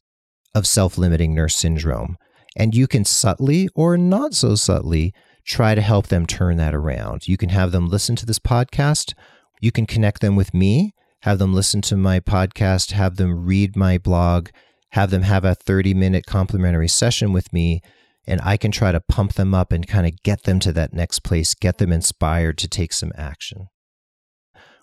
of 0.54 0.68
self 0.68 0.96
limiting 0.96 1.34
nurse 1.34 1.56
syndrome, 1.56 2.18
and 2.56 2.76
you 2.76 2.86
can 2.86 3.04
subtly 3.04 3.68
or 3.74 3.98
not 3.98 4.36
so 4.36 4.54
subtly 4.54 5.12
try 5.46 5.76
to 5.76 5.82
help 5.82 6.08
them 6.08 6.26
turn 6.26 6.58
that 6.58 6.76
around. 6.76 7.28
You 7.28 7.38
can 7.38 7.50
have 7.50 7.72
them 7.72 7.88
listen 7.88 8.16
to 8.18 8.26
this 8.26 8.40
podcast. 8.40 9.14
You 9.60 9.72
can 9.72 9.86
connect 9.86 10.22
them 10.22 10.36
with 10.36 10.54
me, 10.54 10.94
have 11.22 11.40
them 11.40 11.54
listen 11.54 11.82
to 11.84 11.96
my 11.96 12.20
podcast, 12.20 12.92
have 12.92 13.18
them 13.18 13.46
read 13.46 13.76
my 13.76 13.98
blog, 13.98 14.50
have 14.92 15.12
them 15.12 15.22
have 15.24 15.46
a 15.46 15.56
30 15.56 15.94
minute 15.94 16.26
complimentary 16.26 16.88
session 16.88 17.32
with 17.32 17.52
me. 17.54 17.82
And 18.28 18.40
I 18.44 18.58
can 18.58 18.72
try 18.72 18.92
to 18.92 19.02
pump 19.02 19.34
them 19.34 19.54
up 19.54 19.72
and 19.72 19.88
kind 19.88 20.06
of 20.06 20.22
get 20.24 20.44
them 20.44 20.60
to 20.60 20.72
that 20.74 20.94
next 20.94 21.20
place, 21.20 21.54
get 21.54 21.78
them 21.78 21.92
inspired 21.92 22.58
to 22.60 22.68
take 22.68 22.94
some 22.94 23.12
action. 23.16 23.68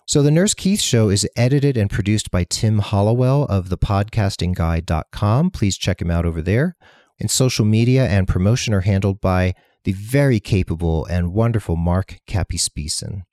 So, 0.09 0.23
the 0.23 0.31
Nurse 0.31 0.55
Keith 0.55 0.81
Show 0.81 1.09
is 1.09 1.29
edited 1.35 1.77
and 1.77 1.87
produced 1.87 2.31
by 2.31 2.43
Tim 2.43 2.79
Hollowell 2.79 3.43
of 3.45 3.69
thepodcastingguide.com. 3.69 5.51
Please 5.51 5.77
check 5.77 6.01
him 6.01 6.09
out 6.09 6.25
over 6.25 6.41
there. 6.41 6.75
And 7.19 7.29
social 7.29 7.63
media 7.63 8.07
and 8.07 8.27
promotion 8.27 8.73
are 8.73 8.81
handled 8.81 9.21
by 9.21 9.53
the 9.89 9.93
very 9.93 10.39
capable 10.39 11.03
and 11.05 11.33
wonderful 11.33 11.75
Mark 11.75 12.19
Capispisen. 12.27 13.23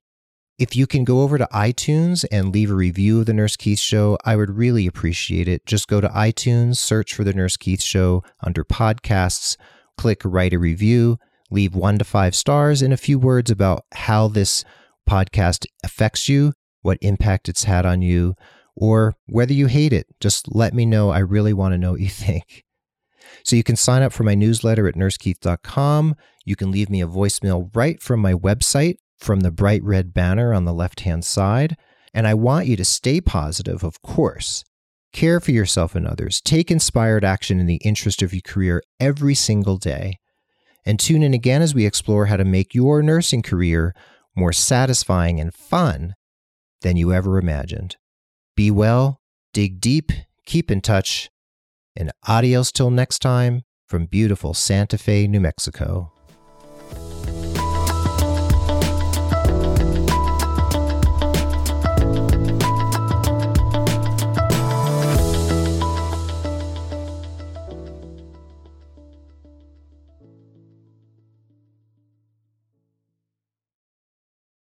If 0.59 0.75
you 0.75 0.87
can 0.87 1.05
go 1.05 1.21
over 1.21 1.37
to 1.37 1.47
iTunes 1.53 2.25
and 2.33 2.51
leave 2.51 2.71
a 2.71 2.75
review 2.75 3.21
of 3.21 3.27
The 3.27 3.35
Nurse 3.35 3.57
Keith 3.57 3.79
Show, 3.79 4.17
I 4.25 4.37
would 4.37 4.57
really 4.57 4.87
appreciate 4.87 5.49
it. 5.49 5.67
Just 5.67 5.87
go 5.87 6.01
to 6.01 6.09
iTunes, 6.09 6.79
search 6.79 7.13
for 7.13 7.25
The 7.25 7.35
Nurse 7.35 7.59
Keith 7.59 7.83
Show 7.83 8.23
under 8.43 8.65
podcasts, 8.65 9.59
click 9.99 10.23
write 10.25 10.55
a 10.55 10.59
review, 10.59 11.19
leave 11.51 11.75
one 11.75 11.99
to 11.99 12.05
five 12.05 12.35
stars, 12.35 12.81
and 12.81 12.95
a 12.95 12.97
few 12.97 13.19
words 13.19 13.51
about 13.51 13.85
how 13.93 14.27
this 14.27 14.65
podcast 15.07 15.67
affects 15.85 16.27
you, 16.27 16.55
what 16.81 16.97
impact 17.03 17.51
it's 17.51 17.65
had 17.65 17.85
on 17.85 18.01
you, 18.01 18.35
or 18.75 19.13
whether 19.27 19.53
you 19.53 19.67
hate 19.67 19.93
it. 19.93 20.07
Just 20.21 20.55
let 20.55 20.73
me 20.73 20.87
know. 20.87 21.11
I 21.11 21.19
really 21.19 21.53
want 21.53 21.75
to 21.75 21.79
know 21.79 21.91
what 21.91 22.01
you 22.01 22.09
think. 22.25 22.65
So 23.47 23.55
you 23.55 23.63
can 23.63 23.77
sign 23.77 24.03
up 24.03 24.13
for 24.13 24.25
my 24.25 24.35
newsletter 24.35 24.89
at 24.89 24.97
nursekeith.com. 24.97 26.17
You 26.45 26.57
can 26.57 26.73
leave 26.73 26.91
me 26.91 27.01
a 27.01 27.07
voicemail 27.07 27.71
right 27.77 28.03
from 28.03 28.19
my 28.19 28.35
website 28.35 28.97
from 29.19 29.41
the 29.41 29.53
bright 29.53 29.85
red 29.85 30.13
banner 30.13 30.53
on 30.53 30.65
the 30.65 30.75
left 30.75 31.01
hand 31.01 31.25
side. 31.25 31.77
And 32.13 32.27
I 32.27 32.35
want 32.35 32.67
you 32.67 32.75
to 32.75 32.85
stay 32.85 33.21
positive, 33.21 33.85
of 33.85 34.03
course. 34.03 34.65
Care 35.13 35.39
for 35.39 35.53
yourself 35.53 35.95
and 35.95 36.09
others. 36.09 36.41
Take 36.41 36.73
inspired 36.73 37.25
action 37.25 37.61
in 37.61 37.67
the 37.67 37.81
interest 37.85 38.21
of 38.21 38.35
your 38.35 38.43
career 38.45 38.83
every 38.99 39.37
single 39.37 39.77
day. 39.77 40.19
And 40.85 40.99
tune 40.99 41.23
in 41.23 41.33
again 41.33 41.63
as 41.63 41.73
we 41.73 41.87
explore 41.87 42.27
how 42.27 42.37
to 42.37 42.45
make 42.45 42.75
your 42.75 43.01
nursing 43.01 43.43
career 43.43 43.95
more 44.35 44.53
satisfying 44.53 45.39
and 45.39 45.55
fun 45.55 46.15
than 46.81 46.97
you 46.97 47.13
ever 47.13 47.39
imagined. 47.39 47.97
Be 48.57 48.73
well, 48.73 49.21
dig 49.53 49.81
deep, 49.81 50.11
keep 50.47 50.69
in 50.69 50.81
touch, 50.81 51.31
and 51.97 52.13
adios 52.27 52.73
till 52.73 52.91
next 52.91 53.21
time 53.21 53.63
from 53.87 54.07
beautiful 54.07 54.55
Santa 54.55 54.99
Fe, 54.99 55.27
New 55.27 55.41
Mexico. 55.41 56.13